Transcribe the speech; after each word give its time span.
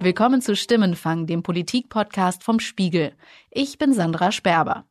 Willkommen 0.00 0.40
zu 0.40 0.54
Stimmenfang, 0.54 1.26
dem 1.26 1.42
Politik-Podcast 1.42 2.44
vom 2.44 2.60
Spiegel. 2.60 3.14
Ich 3.50 3.78
bin 3.78 3.92
Sandra 3.92 4.30
Sperber. 4.30 4.84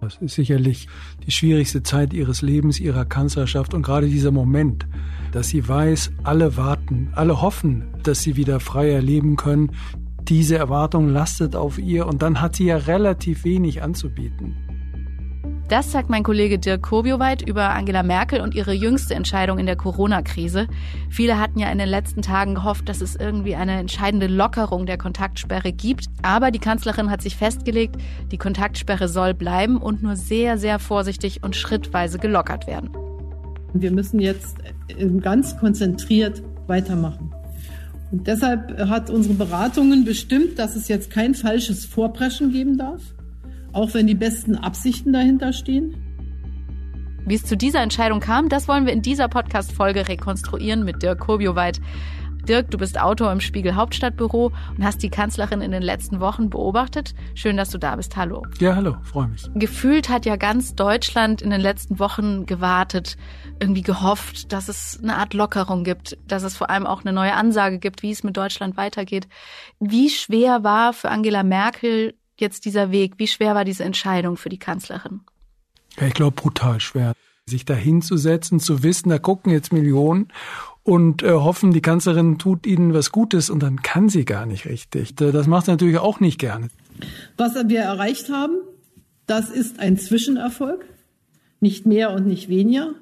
Das 0.00 0.16
ist 0.16 0.34
sicherlich 0.34 0.88
die 1.24 1.30
schwierigste 1.30 1.84
Zeit 1.84 2.12
ihres 2.12 2.42
Lebens, 2.42 2.80
ihrer 2.80 3.04
Kanzlerschaft 3.04 3.72
und 3.72 3.82
gerade 3.82 4.08
dieser 4.08 4.32
Moment, 4.32 4.88
dass 5.30 5.50
sie 5.50 5.68
weiß, 5.68 6.10
alle 6.24 6.56
warten, 6.56 7.12
alle 7.14 7.40
hoffen, 7.40 7.94
dass 8.02 8.22
sie 8.22 8.34
wieder 8.34 8.58
freier 8.58 9.00
leben 9.00 9.36
können. 9.36 9.70
Diese 10.22 10.58
Erwartung 10.58 11.08
lastet 11.08 11.54
auf 11.54 11.78
ihr 11.78 12.04
und 12.04 12.22
dann 12.22 12.40
hat 12.40 12.56
sie 12.56 12.64
ja 12.64 12.78
relativ 12.78 13.44
wenig 13.44 13.80
anzubieten. 13.80 14.56
Das 15.68 15.90
sagt 15.90 16.10
mein 16.10 16.22
Kollege 16.22 16.58
Dirk 16.58 16.82
Kobioweit 16.82 17.40
über 17.40 17.70
Angela 17.70 18.02
Merkel 18.02 18.42
und 18.42 18.54
ihre 18.54 18.74
jüngste 18.74 19.14
Entscheidung 19.14 19.58
in 19.58 19.64
der 19.64 19.76
Corona-Krise. 19.76 20.68
Viele 21.08 21.40
hatten 21.40 21.58
ja 21.58 21.72
in 21.72 21.78
den 21.78 21.88
letzten 21.88 22.20
Tagen 22.20 22.54
gehofft, 22.54 22.86
dass 22.86 23.00
es 23.00 23.16
irgendwie 23.16 23.54
eine 23.54 23.78
entscheidende 23.78 24.26
Lockerung 24.26 24.84
der 24.84 24.98
Kontaktsperre 24.98 25.72
gibt. 25.72 26.08
Aber 26.20 26.50
die 26.50 26.58
Kanzlerin 26.58 27.10
hat 27.10 27.22
sich 27.22 27.36
festgelegt, 27.36 27.96
die 28.30 28.36
Kontaktsperre 28.36 29.08
soll 29.08 29.32
bleiben 29.32 29.78
und 29.78 30.02
nur 30.02 30.16
sehr, 30.16 30.58
sehr 30.58 30.78
vorsichtig 30.78 31.42
und 31.42 31.56
schrittweise 31.56 32.18
gelockert 32.18 32.66
werden. 32.66 32.90
Wir 33.72 33.90
müssen 33.90 34.20
jetzt 34.20 34.58
ganz 35.22 35.58
konzentriert 35.58 36.42
weitermachen. 36.66 37.32
Und 38.12 38.26
deshalb 38.26 38.78
hat 38.90 39.08
unsere 39.08 39.34
Beratungen 39.34 40.04
bestimmt, 40.04 40.58
dass 40.58 40.76
es 40.76 40.88
jetzt 40.88 41.10
kein 41.10 41.34
falsches 41.34 41.86
Vorpreschen 41.86 42.52
geben 42.52 42.76
darf 42.76 43.00
auch 43.74 43.92
wenn 43.92 44.06
die 44.06 44.14
besten 44.14 44.56
Absichten 44.56 45.12
dahinter 45.12 45.52
stehen? 45.52 45.94
Wie 47.26 47.34
es 47.34 47.44
zu 47.44 47.56
dieser 47.56 47.80
Entscheidung 47.80 48.20
kam, 48.20 48.48
das 48.48 48.68
wollen 48.68 48.86
wir 48.86 48.92
in 48.92 49.02
dieser 49.02 49.28
Podcast-Folge 49.28 50.08
rekonstruieren 50.08 50.84
mit 50.84 51.02
Dirk 51.02 51.20
Kobioweit. 51.20 51.80
Dirk, 52.46 52.70
du 52.70 52.76
bist 52.76 53.00
Autor 53.00 53.32
im 53.32 53.40
Spiegel 53.40 53.74
Hauptstadtbüro 53.74 54.52
und 54.76 54.84
hast 54.84 55.02
die 55.02 55.08
Kanzlerin 55.08 55.62
in 55.62 55.70
den 55.70 55.82
letzten 55.82 56.20
Wochen 56.20 56.50
beobachtet. 56.50 57.14
Schön, 57.34 57.56
dass 57.56 57.70
du 57.70 57.78
da 57.78 57.96
bist. 57.96 58.14
Hallo. 58.16 58.42
Ja, 58.60 58.76
hallo, 58.76 58.96
freue 59.02 59.28
mich. 59.28 59.48
Gefühlt 59.54 60.10
hat 60.10 60.26
ja 60.26 60.36
ganz 60.36 60.74
Deutschland 60.74 61.40
in 61.40 61.48
den 61.48 61.62
letzten 61.62 61.98
Wochen 61.98 62.44
gewartet, 62.44 63.16
irgendwie 63.60 63.80
gehofft, 63.80 64.52
dass 64.52 64.68
es 64.68 65.00
eine 65.02 65.16
Art 65.16 65.32
Lockerung 65.32 65.84
gibt, 65.84 66.18
dass 66.28 66.42
es 66.42 66.54
vor 66.54 66.68
allem 66.68 66.86
auch 66.86 67.00
eine 67.00 67.14
neue 67.14 67.32
Ansage 67.32 67.78
gibt, 67.78 68.02
wie 68.02 68.10
es 68.10 68.22
mit 68.22 68.36
Deutschland 68.36 68.76
weitergeht. 68.76 69.26
Wie 69.80 70.10
schwer 70.10 70.62
war 70.62 70.92
für 70.92 71.10
Angela 71.10 71.42
Merkel 71.42 72.14
jetzt 72.40 72.64
dieser 72.64 72.90
Weg? 72.90 73.14
Wie 73.18 73.26
schwer 73.26 73.54
war 73.54 73.64
diese 73.64 73.84
Entscheidung 73.84 74.36
für 74.36 74.48
die 74.48 74.58
Kanzlerin? 74.58 75.20
Ja, 75.98 76.06
ich 76.06 76.14
glaube, 76.14 76.40
brutal 76.40 76.80
schwer. 76.80 77.14
Sich 77.46 77.64
da 77.64 77.74
hinzusetzen, 77.74 78.58
zu 78.58 78.82
wissen, 78.82 79.10
da 79.10 79.18
gucken 79.18 79.52
jetzt 79.52 79.72
Millionen 79.72 80.28
und 80.82 81.22
äh, 81.22 81.30
hoffen, 81.32 81.72
die 81.72 81.82
Kanzlerin 81.82 82.38
tut 82.38 82.66
ihnen 82.66 82.94
was 82.94 83.12
Gutes 83.12 83.50
und 83.50 83.62
dann 83.62 83.82
kann 83.82 84.08
sie 84.08 84.24
gar 84.24 84.46
nicht 84.46 84.66
richtig. 84.66 85.14
Das 85.14 85.46
macht 85.46 85.66
sie 85.66 85.72
natürlich 85.72 85.98
auch 85.98 86.20
nicht 86.20 86.38
gerne. 86.38 86.68
Was 87.36 87.54
wir 87.54 87.80
erreicht 87.80 88.30
haben, 88.30 88.56
das 89.26 89.50
ist 89.50 89.80
ein 89.80 89.98
Zwischenerfolg, 89.98 90.84
nicht 91.60 91.86
mehr 91.86 92.12
und 92.12 92.26
nicht 92.26 92.48
weniger. 92.48 92.94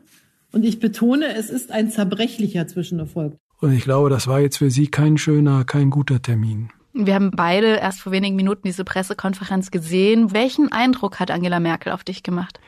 Und 0.52 0.64
ich 0.64 0.80
betone, 0.80 1.34
es 1.34 1.50
ist 1.50 1.72
ein 1.72 1.90
zerbrechlicher 1.90 2.66
Zwischenerfolg. 2.66 3.36
Und 3.60 3.72
ich 3.72 3.84
glaube, 3.84 4.10
das 4.10 4.26
war 4.26 4.40
jetzt 4.40 4.58
für 4.58 4.70
Sie 4.70 4.88
kein 4.88 5.18
schöner, 5.18 5.64
kein 5.64 5.90
guter 5.90 6.20
Termin. 6.20 6.70
Wir 6.94 7.14
haben 7.14 7.30
beide 7.30 7.76
erst 7.76 8.00
vor 8.00 8.12
wenigen 8.12 8.36
Minuten 8.36 8.62
diese 8.64 8.84
Pressekonferenz 8.84 9.70
gesehen. 9.70 10.32
Welchen 10.32 10.70
Eindruck 10.72 11.20
hat 11.20 11.30
Angela 11.30 11.58
Merkel 11.58 11.92
auf 11.92 12.04
dich 12.04 12.22
gemacht? 12.22 12.60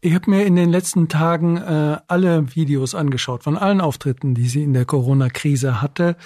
Ich 0.00 0.14
habe 0.14 0.30
mir 0.30 0.44
in 0.44 0.56
den 0.56 0.70
letzten 0.70 1.08
Tagen 1.08 1.58
äh, 1.58 1.98
alle 2.08 2.56
Videos 2.56 2.96
angeschaut 2.96 3.44
von 3.44 3.56
allen 3.56 3.80
Auftritten, 3.80 4.34
die 4.34 4.48
sie 4.48 4.64
in 4.64 4.72
der 4.72 4.84
Corona-Krise 4.84 5.80
hatte. 5.80 6.16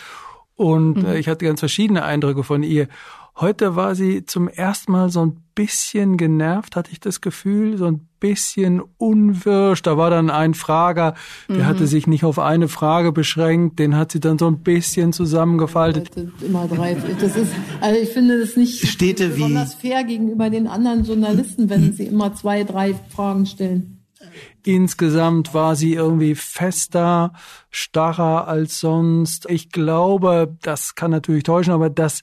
Und 0.54 0.96
mhm. 0.96 1.04
äh, 1.04 1.18
ich 1.18 1.28
hatte 1.28 1.44
ganz 1.44 1.60
verschiedene 1.60 2.02
Eindrücke 2.02 2.42
von 2.42 2.62
ihr. 2.62 2.88
Heute 3.38 3.76
war 3.76 3.94
sie 3.94 4.24
zum 4.24 4.48
ersten 4.48 4.92
Mal 4.92 5.10
so 5.10 5.26
ein 5.26 5.42
bisschen 5.54 6.16
genervt, 6.16 6.74
hatte 6.74 6.90
ich 6.90 7.00
das 7.00 7.20
Gefühl, 7.20 7.76
so 7.76 7.84
ein 7.84 8.08
bisschen 8.18 8.80
unwirsch. 8.96 9.82
Da 9.82 9.98
war 9.98 10.08
dann 10.08 10.30
ein 10.30 10.54
Frager, 10.54 11.14
der 11.46 11.56
mhm. 11.56 11.66
hatte 11.66 11.86
sich 11.86 12.06
nicht 12.06 12.24
auf 12.24 12.38
eine 12.38 12.68
Frage 12.68 13.12
beschränkt, 13.12 13.78
den 13.78 13.94
hat 13.94 14.10
sie 14.10 14.20
dann 14.20 14.38
so 14.38 14.46
ein 14.46 14.60
bisschen 14.60 15.12
zusammengefaltet. 15.12 16.10
Immer 16.40 16.66
drei. 16.66 16.96
Das 17.20 17.36
ist, 17.36 17.52
also 17.82 18.00
ich 18.00 18.08
finde 18.08 18.40
das 18.40 18.56
nicht 18.56 18.88
Städte 18.88 19.28
besonders 19.28 19.82
wie 19.82 19.88
fair 19.88 20.04
gegenüber 20.04 20.48
den 20.48 20.66
anderen 20.66 21.04
Journalisten, 21.04 21.68
wenn 21.68 21.92
sie 21.92 22.06
immer 22.06 22.34
zwei, 22.34 22.64
drei 22.64 22.94
Fragen 23.14 23.44
stellen. 23.44 23.98
Insgesamt 24.64 25.52
war 25.52 25.76
sie 25.76 25.92
irgendwie 25.92 26.34
fester, 26.34 27.34
starrer 27.70 28.48
als 28.48 28.80
sonst. 28.80 29.46
Ich 29.50 29.70
glaube, 29.70 30.56
das 30.62 30.94
kann 30.94 31.10
natürlich 31.10 31.44
täuschen, 31.44 31.74
aber 31.74 31.90
das 31.90 32.22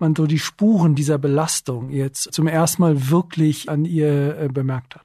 man 0.00 0.14
so 0.14 0.26
die 0.26 0.38
Spuren 0.38 0.94
dieser 0.94 1.18
Belastung 1.18 1.90
jetzt 1.90 2.32
zum 2.32 2.46
ersten 2.46 2.82
Mal 2.82 3.10
wirklich 3.10 3.68
an 3.68 3.84
ihr 3.84 4.38
äh, 4.38 4.48
bemerkt 4.48 4.96
hat. 4.96 5.02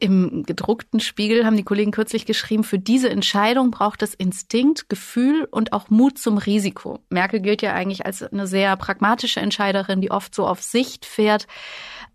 Im 0.00 0.44
gedruckten 0.44 1.00
Spiegel 1.00 1.44
haben 1.44 1.56
die 1.56 1.64
Kollegen 1.64 1.90
kürzlich 1.90 2.24
geschrieben, 2.24 2.62
für 2.62 2.78
diese 2.78 3.10
Entscheidung 3.10 3.72
braucht 3.72 4.02
es 4.02 4.14
Instinkt, 4.14 4.88
Gefühl 4.88 5.48
und 5.50 5.72
auch 5.72 5.90
Mut 5.90 6.18
zum 6.18 6.38
Risiko. 6.38 7.00
Merkel 7.10 7.40
gilt 7.40 7.62
ja 7.62 7.74
eigentlich 7.74 8.06
als 8.06 8.22
eine 8.22 8.46
sehr 8.46 8.76
pragmatische 8.76 9.40
Entscheiderin, 9.40 10.00
die 10.00 10.12
oft 10.12 10.36
so 10.36 10.46
auf 10.46 10.62
Sicht 10.62 11.04
fährt. 11.04 11.48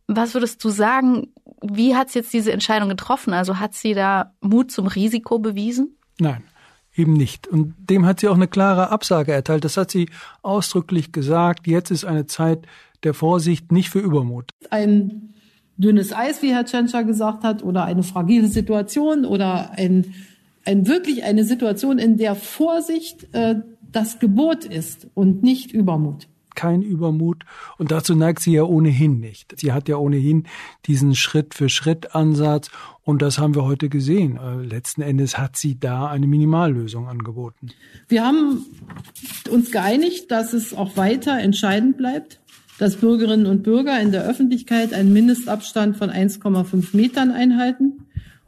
Was 0.07 0.33
würdest 0.33 0.63
du 0.63 0.69
sagen, 0.69 1.33
wie 1.61 1.95
hat 1.95 2.09
sie 2.09 2.19
jetzt 2.19 2.31
diese 2.31 2.53
Entscheidung 2.53 2.88
getroffen? 2.88 3.33
Also 3.33 3.59
hat 3.59 3.73
sie 3.73 3.94
da 3.94 4.33
Mut 4.39 4.71
zum 4.71 4.88
Risiko 4.88 5.39
bewiesen? 5.39 5.97
Nein 6.19 6.44
eben 6.96 7.14
nicht. 7.14 7.48
Und 7.48 7.74
dem 7.78 8.06
hat 8.06 8.20
sie 8.20 8.28
auch 8.28 8.36
eine 8.36 8.48
klare 8.48 8.90
Absage 8.90 9.31
erteilt. 9.31 9.64
Das 9.64 9.78
hat 9.78 9.92
sie 9.92 10.09
ausdrücklich 10.42 11.12
gesagt. 11.12 11.68
Jetzt 11.68 11.92
ist 11.92 12.06
eine 12.06 12.28
Zeit 12.28 12.66
der 13.04 13.14
Vorsicht, 13.14 13.72
nicht 13.72 13.90
für 13.90 14.00
Übermut. 14.00 14.50
Ein 14.70 15.34
dünnes 15.78 16.14
Eis, 16.14 16.42
wie 16.42 16.54
Herr 16.54 16.66
Tschentscher 16.66 17.04
gesagt 17.04 17.44
hat, 17.44 17.64
oder 17.64 17.86
eine 17.86 18.04
fragile 18.04 18.48
Situation 18.48 19.26
oder 19.26 19.72
ein, 19.72 20.14
ein 20.66 20.88
wirklich 20.88 21.24
eine 21.24 21.44
Situation, 21.44 21.98
in 21.98 22.18
der 22.18 22.36
Vorsicht 22.36 23.34
äh, 23.34 23.56
das 23.92 24.20
Gebot 24.20 24.66
ist 24.66 25.08
und 25.14 25.44
nicht 25.44 25.72
Übermut 25.72 26.28
kein 26.56 26.81
Übermut. 26.81 27.44
Und 27.78 27.91
dazu 27.91 28.16
neigt 28.16 28.41
sie 28.41 28.53
ja 28.53 28.64
ohnehin 28.64 29.19
nicht. 29.19 29.59
Sie 29.59 29.72
hat 29.72 29.90
ja 29.90 29.97
ohnehin 29.97 30.46
diesen 30.86 31.16
Schritt-für-Schritt-Ansatz. 31.16 32.69
Und 33.03 33.22
das 33.22 33.40
haben 33.40 33.56
wir 33.56 33.66
heute 33.66 33.90
gesehen. 33.90 34.38
Äh, 34.38 34.63
letzten 34.63 35.02
Endes 35.02 35.38
hat 35.38 35.58
sie 35.58 35.80
da 35.80 36.08
eine 36.08 36.28
Minimallösung 36.28 37.08
angeboten. 37.08 37.72
Wir 38.08 38.25
haben 38.25 38.66
uns 39.50 39.72
geeinigt, 39.72 40.31
dass 40.31 40.53
es 40.53 40.74
auch 40.74 40.96
weiter 40.96 41.40
entscheidend 41.40 41.97
bleibt, 41.97 42.40
dass 42.80 42.96
Bürgerinnen 42.96 43.46
und 43.46 43.63
Bürger 43.63 44.00
in 44.00 44.12
der 44.12 44.24
Öffentlichkeit 44.24 44.94
einen 44.94 45.13
Mindestabstand 45.13 45.97
von 45.97 46.09
1,5 46.09 46.96
Metern 46.96 47.31
einhalten 47.31 48.03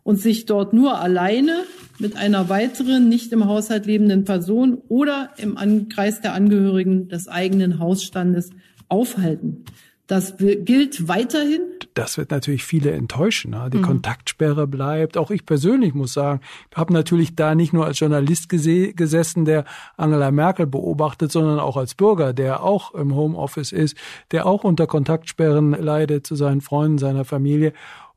und 0.06 0.22
sich 0.22 0.46
dort 0.46 0.72
nur 0.72 1.00
alleine 1.00 1.64
mit 1.98 2.16
einer 2.16 2.48
weiteren 2.48 3.10
nicht 3.10 3.34
im 3.34 3.48
Haushalt 3.48 3.88
lebenden 3.88 4.24
Person 4.24 4.78
oder 4.88 5.32
im 5.38 5.90
Kreis 5.90 6.22
der 6.22 6.36
Angehörigen 6.36 7.10
des 7.10 7.28
eigenen 7.28 7.80
Hausstandes 7.80 8.52
aufhalten. 8.88 9.66
Das 10.08 10.36
gilt 10.38 11.08
weiterhin. 11.08 11.62
Das 11.96 12.20
wird 12.20 12.30
natürlich 12.30 12.64
viele 12.64 12.92
enttäuschen. 12.92 13.56
Die 13.74 13.78
mhm. 13.80 13.82
Kontaktsperre 13.82 14.68
bleibt. 14.68 15.18
Auch 15.18 15.32
ich 15.32 15.48
persönlich 15.48 15.96
muss 15.96 16.14
sagen, 16.14 16.42
habe 16.76 16.94
natürlich 16.94 17.36
da 17.36 17.56
nicht 17.56 17.74
nur 17.74 17.88
als 17.88 18.00
Journalist 18.00 18.48
gesessen, 18.48 19.46
der 19.46 19.66
Angela 19.98 20.30
Merkel 20.30 20.68
beobachtet, 20.68 21.32
sondern 21.32 21.60
auch 21.60 21.76
als 21.76 21.96
Bürger, 21.96 22.34
der 22.34 22.62
auch 22.62 22.94
im 22.94 23.16
Homeoffice 23.16 23.72
ist, 23.72 23.98
der 24.30 24.46
auch 24.46 24.64
unter 24.64 24.86
Kontaktsperren 24.86 25.72
leidet 25.72 26.28
zu 26.28 26.36
seinen 26.36 26.62
Freunden, 26.62 27.00
seiner 27.00 27.26
Familie 27.26 27.74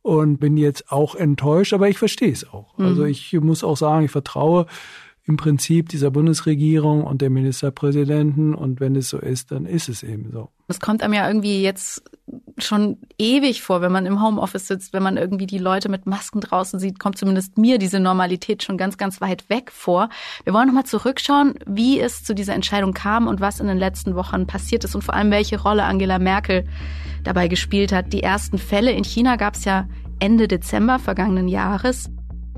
und 0.08 0.38
bin 0.38 0.56
jetzt 0.56 0.90
auch 0.90 1.14
enttäuscht, 1.14 1.74
aber 1.74 1.90
ich 1.90 1.98
verstehe 1.98 2.32
es 2.32 2.48
auch. 2.48 2.78
Mhm. 2.78 2.86
Also 2.86 3.04
ich 3.04 3.34
muss 3.34 3.62
auch 3.62 3.76
sagen, 3.76 4.06
ich 4.06 4.10
vertraue 4.10 4.64
im 5.28 5.36
Prinzip 5.36 5.90
dieser 5.90 6.10
Bundesregierung 6.10 7.04
und 7.04 7.20
der 7.20 7.28
Ministerpräsidenten 7.28 8.54
und 8.54 8.80
wenn 8.80 8.96
es 8.96 9.10
so 9.10 9.18
ist, 9.18 9.50
dann 9.50 9.66
ist 9.66 9.90
es 9.90 10.02
eben 10.02 10.30
so. 10.32 10.48
Es 10.68 10.80
kommt 10.80 11.02
einem 11.02 11.12
ja 11.12 11.28
irgendwie 11.28 11.62
jetzt 11.62 12.02
schon 12.56 12.96
ewig 13.18 13.62
vor, 13.62 13.82
wenn 13.82 13.92
man 13.92 14.06
im 14.06 14.22
Homeoffice 14.22 14.66
sitzt, 14.66 14.94
wenn 14.94 15.02
man 15.02 15.18
irgendwie 15.18 15.46
die 15.46 15.58
Leute 15.58 15.90
mit 15.90 16.06
Masken 16.06 16.40
draußen 16.40 16.80
sieht, 16.80 16.98
kommt 16.98 17.18
zumindest 17.18 17.58
mir 17.58 17.78
diese 17.78 18.00
Normalität 18.00 18.62
schon 18.62 18.78
ganz, 18.78 18.96
ganz 18.96 19.20
weit 19.20 19.50
weg 19.50 19.70
vor. 19.70 20.08
Wir 20.44 20.54
wollen 20.54 20.66
nochmal 20.66 20.86
zurückschauen, 20.86 21.54
wie 21.66 22.00
es 22.00 22.24
zu 22.24 22.34
dieser 22.34 22.54
Entscheidung 22.54 22.94
kam 22.94 23.28
und 23.28 23.40
was 23.42 23.60
in 23.60 23.66
den 23.66 23.78
letzten 23.78 24.14
Wochen 24.14 24.46
passiert 24.46 24.84
ist 24.84 24.94
und 24.94 25.04
vor 25.04 25.12
allem 25.12 25.30
welche 25.30 25.60
Rolle 25.60 25.84
Angela 25.84 26.18
Merkel 26.18 26.64
dabei 27.22 27.48
gespielt 27.48 27.92
hat. 27.92 28.14
Die 28.14 28.22
ersten 28.22 28.56
Fälle 28.56 28.92
in 28.92 29.04
China 29.04 29.36
gab 29.36 29.56
es 29.56 29.66
ja 29.66 29.86
Ende 30.20 30.48
Dezember 30.48 30.98
vergangenen 30.98 31.48
Jahres. 31.48 32.10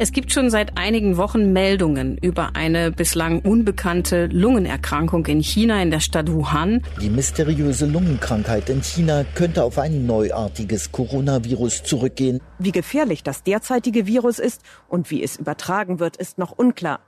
Es 0.03 0.13
gibt 0.13 0.33
schon 0.33 0.49
seit 0.49 0.79
einigen 0.79 1.19
Wochen 1.19 1.53
Meldungen 1.53 2.17
über 2.17 2.57
eine 2.57 2.91
bislang 2.91 3.41
unbekannte 3.41 4.29
Lungenerkrankung 4.33 5.27
in 5.27 5.43
China 5.43 5.83
in 5.83 5.91
der 5.91 6.01
Stadt 6.01 6.33
Wuhan. 6.33 6.83
Die 7.03 7.11
mysteriöse 7.11 7.85
Lungenkrankheit 7.85 8.71
in 8.71 8.83
China 8.83 9.27
könnte 9.35 9.63
auf 9.63 9.79
ein 9.79 10.07
neuartiges 10.07 10.91
Coronavirus 10.91 11.83
zurückgehen. 11.83 12.41
Wie 12.59 12.73
gefährlich 12.73 13.23
das 13.23 13.43
derzeitige 13.43 14.07
Virus 14.07 14.39
ist 14.39 14.63
und 14.89 15.11
wie 15.11 15.23
es 15.23 15.37
übertragen 15.37 16.01
wird, 16.01 16.17
ist 16.17 16.39
noch 16.39 16.53
unklar. 16.53 17.01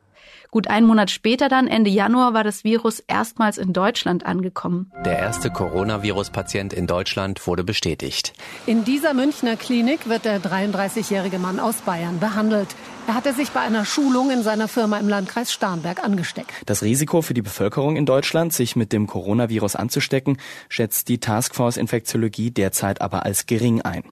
Gut 0.52 0.69
einen 0.69 0.87
Monat 0.87 1.10
später 1.10 1.49
dann, 1.49 1.66
Ende 1.66 1.88
Januar, 1.88 2.34
war 2.34 2.44
das 2.44 2.62
Virus 2.62 3.00
erstmals 3.00 3.56
in 3.56 3.72
Deutschland 3.72 4.26
angekommen. 4.26 4.93
Der 5.02 5.19
erste 5.19 5.49
Coronavirus-Patient 5.49 6.75
in 6.75 6.87
Deutschland 6.87 7.46
wurde 7.46 7.64
bestätigt. 7.64 8.34
In 8.66 8.84
dieser 8.84 9.14
Münchner 9.14 9.56
Klinik 9.56 10.10
wird 10.10 10.26
der 10.26 10.43
33-jährige 10.43 11.38
Mann 11.38 11.58
aus 11.58 11.76
Bayern 11.76 12.20
behandelt. 12.20 12.69
Er 13.06 13.14
hatte 13.14 13.32
sich 13.32 13.49
bei 13.52 13.60
einer 13.60 13.87
Schulung 13.87 14.31
in 14.31 14.43
seiner 14.43 14.69
Firma 14.69 14.99
im 14.99 15.08
Landkreis 15.08 15.54
Starnberg 15.54 16.04
angesteckt. 16.04 16.52
Das 16.66 16.82
Risiko 16.82 17.22
für 17.22 17.32
die 17.32 17.40
Bevölkerung 17.40 17.96
in 17.96 18.05
Deutschland, 18.05 18.52
sich 18.52 18.76
mit 18.76 18.93
dem 18.93 19.06
Coronavirus 19.06 19.75
anzustecken, 19.75 20.37
schätzt 20.69 21.08
die 21.08 21.19
Taskforce 21.19 21.78
Infektiologie 21.78 22.50
derzeit 22.50 23.00
aber 23.00 23.25
als 23.25 23.46
gering 23.46 23.81
ein. 23.81 24.05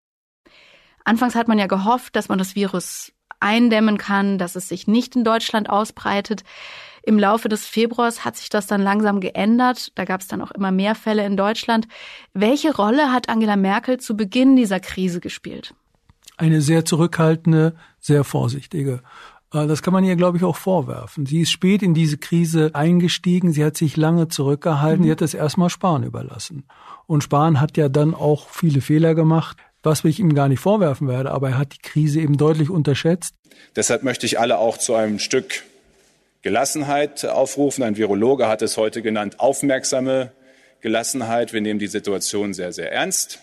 Anfangs 1.05 1.35
hat 1.35 1.49
man 1.49 1.59
ja 1.59 1.67
gehofft, 1.67 2.17
dass 2.17 2.31
man 2.31 2.39
das 2.39 2.55
Virus 2.55 3.13
eindämmen 3.41 3.99
kann, 3.99 4.39
dass 4.39 4.57
es 4.57 4.69
sich 4.69 4.87
nicht 4.87 5.17
in 5.17 5.25
Deutschland 5.25 5.69
ausbreitet. 5.69 6.45
Im 7.03 7.19
Laufe 7.19 7.49
des 7.49 7.67
Februars 7.67 8.25
hat 8.25 8.37
sich 8.37 8.51
das 8.51 8.67
dann 8.67 8.83
langsam 8.83 9.21
geändert. 9.21 9.93
Da 9.95 10.05
gab 10.05 10.21
es 10.21 10.29
dann 10.29 10.43
auch 10.43 10.51
immer 10.51 10.71
mehr 10.71 10.95
Fälle 10.95 11.25
in 11.25 11.37
Deutschland. 11.37 11.89
Welche 12.35 12.75
Rolle 12.75 13.13
hat 13.13 13.29
Angela 13.29 13.57
Merkel 13.57 13.99
zu 13.99 14.17
Beginn 14.17 14.57
dieser 14.57 14.81
Krise 14.81 15.21
gespielt? 15.21 15.75
Eine 16.37 16.61
sehr 16.61 16.85
zurückhaltende, 16.85 17.75
sehr 17.99 18.25
vorsichtige. 18.25 19.03
Äh, 19.53 19.67
das 19.67 19.83
kann 19.83 19.93
man 19.93 20.05
ihr, 20.05 20.17
glaube 20.17 20.37
ich, 20.37 20.45
auch 20.45 20.57
vorwerfen. 20.57 21.27
Sie 21.27 21.41
ist 21.41 21.51
spät 21.51 21.83
in 21.83 21.95
diese 21.95 22.19
Krise 22.19 22.71
eingestiegen. 22.75 23.53
Sie 23.53 23.65
hat 23.65 23.77
sich 23.77 23.97
lange 23.97 24.29
zurückgehalten. 24.29 25.01
Mhm. 25.01 25.05
Sie 25.05 25.13
hat 25.13 25.23
es 25.23 25.35
erstmal 25.35 25.71
Spahn 25.71 26.03
überlassen. 26.03 26.65
Und 27.07 27.25
Spahn 27.25 27.61
hat 27.61 27.77
ja 27.77 27.89
dann 27.89 28.15
auch 28.15 28.49
viele 28.51 28.81
Fehler 28.81 29.15
gemacht 29.15 29.57
was 29.83 30.05
ich 30.05 30.21
ihm 30.21 30.35
gar 30.35 30.49
nicht 30.49 30.61
vorwerfen 30.61 31.09
werde, 31.09 31.31
aber 31.31 31.51
er 31.51 31.59
hat 31.59 31.75
die 31.75 31.83
Krise 31.83 32.21
eben 32.21 32.37
deutlich 32.37 32.71
unterschätzt. 32.71 33.35
Deshalb 33.77 34.03
möchte 34.03 34.27
ich 34.27 34.39
alle 34.39 34.59
auch 34.59 34.79
zu 34.79 34.95
einem 34.95 35.19
Stück 35.19 35.63
Gelassenheit 36.43 37.25
aufrufen. 37.25 37.85
Ein 37.85 37.97
Virologe 37.97 38.49
hat 38.49 38.63
es 38.63 38.77
heute 38.77 39.03
genannt, 39.03 39.41
aufmerksame 39.41 40.33
Gelassenheit. 40.81 41.53
Wir 41.53 41.61
nehmen 41.61 41.79
die 41.79 41.87
Situation 41.87 42.55
sehr, 42.55 42.73
sehr 42.73 42.93
ernst, 42.93 43.41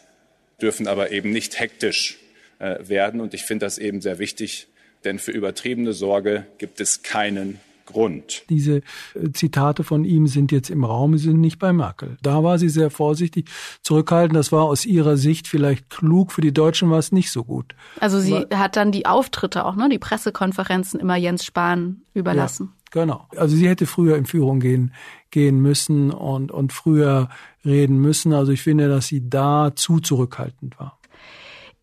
dürfen 0.62 0.88
aber 0.88 1.12
eben 1.12 1.32
nicht 1.32 1.60
hektisch 1.60 2.18
äh, 2.60 2.78
werden. 2.88 3.22
Und 3.22 3.34
ich 3.34 3.44
finde 3.44 3.66
das 3.66 3.78
eben 3.78 4.02
sehr 4.02 4.20
wichtig, 4.20 4.68
denn 5.04 5.20
für 5.20 5.32
übertriebene 5.32 5.94
Sorge 5.94 6.46
gibt 6.58 6.82
es 6.82 7.04
keinen 7.04 7.60
Grund. 7.88 8.44
Diese 8.50 8.78
äh, 9.16 9.32
Zitate 9.34 9.84
von 9.84 10.06
ihm 10.06 10.28
sind 10.28 10.52
jetzt 10.52 10.70
im 10.70 10.84
Raum, 10.84 11.18
sind 11.18 11.42
nicht 11.42 11.58
bei 11.58 11.74
Merkel. 11.74 12.18
Da 12.22 12.44
war 12.44 12.60
sie 12.60 12.70
sehr 12.70 12.92
vorsichtig, 12.92 13.50
zurückhaltend. 13.82 14.38
Das 14.38 14.52
war 14.52 14.66
aus 14.66 14.86
ihrer 14.86 15.18
Sicht 15.18 15.48
vielleicht 15.48 15.90
klug. 15.90 16.32
Für 16.32 16.42
die 16.42 16.54
Deutschen 16.54 16.92
war 16.92 17.00
es 17.00 17.12
nicht 17.12 17.32
so 17.32 17.44
gut. 17.44 17.74
Also 18.00 18.20
sie 18.20 18.36
Aber, 18.36 18.60
hat 18.60 18.76
dann 18.76 18.92
die 18.92 19.08
Auftritte 19.08 19.66
auch, 19.66 19.76
ne, 19.76 19.90
die 19.90 19.98
Pressekonferenzen 19.98 21.00
immer 21.00 21.16
Jens 21.16 21.44
Spahn 21.44 22.02
überlassen. 22.14 22.74
Ja, 22.94 23.02
genau. 23.02 23.28
Also 23.36 23.56
sie 23.56 23.68
hätte 23.68 23.88
früher 23.88 24.18
in 24.18 24.26
Führung 24.26 24.60
gehen, 24.60 24.94
gehen 25.32 25.60
müssen 25.60 26.12
und, 26.12 26.52
und 26.52 26.74
früher 26.74 27.30
reden 27.66 27.98
müssen. 27.98 28.34
Also 28.34 28.52
ich 28.52 28.62
finde, 28.62 28.90
dass 28.90 29.08
sie 29.08 29.28
da 29.28 29.72
zu 29.76 30.00
zurückhaltend 30.00 30.80
war. 30.80 31.00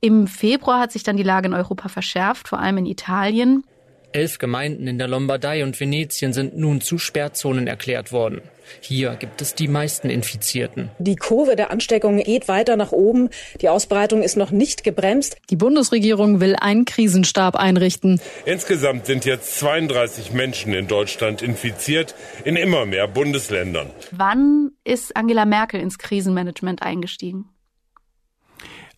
Im 0.01 0.27
Februar 0.27 0.81
hat 0.81 0.93
sich 0.93 1.03
dann 1.03 1.17
die 1.17 1.23
Lage 1.23 1.47
in 1.47 1.55
Europa 1.55 1.89
verschärft, 1.89 2.49
vor 2.49 2.59
allem 2.59 2.77
in 2.77 2.87
Italien. 2.87 3.65
Elf 4.15 4.39
Gemeinden 4.39 4.87
in 4.87 4.97
der 4.97 5.09
Lombardei 5.09 5.65
und 5.65 5.81
Venetien 5.81 6.33
sind 6.33 6.57
nun 6.57 6.81
zu 6.81 6.99
Sperrzonen 6.99 7.67
erklärt 7.67 8.13
worden. 8.13 8.43
Hier 8.81 9.17
gibt 9.17 9.43
es 9.43 9.57
die 9.57 9.67
meisten 9.67 10.09
Infizierten. 10.09 10.91
Die 11.01 11.17
Kurve 11.17 11.57
der 11.57 11.73
Ansteckung 11.73 12.19
geht 12.19 12.47
weiter 12.47 12.77
nach 12.77 12.93
oben. 12.93 13.29
Die 13.61 13.69
Ausbreitung 13.69 14.23
ist 14.23 14.37
noch 14.37 14.53
nicht 14.53 14.85
gebremst. 14.85 15.37
Die 15.51 15.57
Bundesregierung 15.57 16.41
will 16.41 16.55
einen 16.55 16.85
Krisenstab 16.85 17.57
einrichten. 17.57 18.21
Insgesamt 18.45 19.07
sind 19.07 19.25
jetzt 19.25 19.59
32 19.59 20.33
Menschen 20.33 20.73
in 20.75 20.87
Deutschland 20.87 21.43
infiziert, 21.43 22.15
in 22.45 22.55
immer 22.55 22.87
mehr 22.87 23.09
Bundesländern. 23.09 23.91
Wann 24.13 24.71
ist 24.85 25.17
Angela 25.17 25.45
Merkel 25.45 25.81
ins 25.81 25.99
Krisenmanagement 25.99 26.83
eingestiegen? 26.83 27.49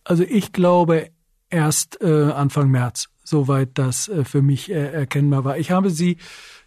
Also 0.03 0.23
ich 0.23 0.53
glaube 0.53 1.09
erst 1.49 2.01
äh, 2.01 2.05
Anfang 2.05 2.69
März 2.69 3.09
soweit 3.27 3.69
das 3.73 4.07
äh, 4.07 4.23
für 4.23 4.41
mich 4.41 4.71
äh, 4.71 4.91
erkennbar 4.91 5.43
war. 5.43 5.57
Ich 5.57 5.71
habe 5.71 5.89
sie, 5.89 6.17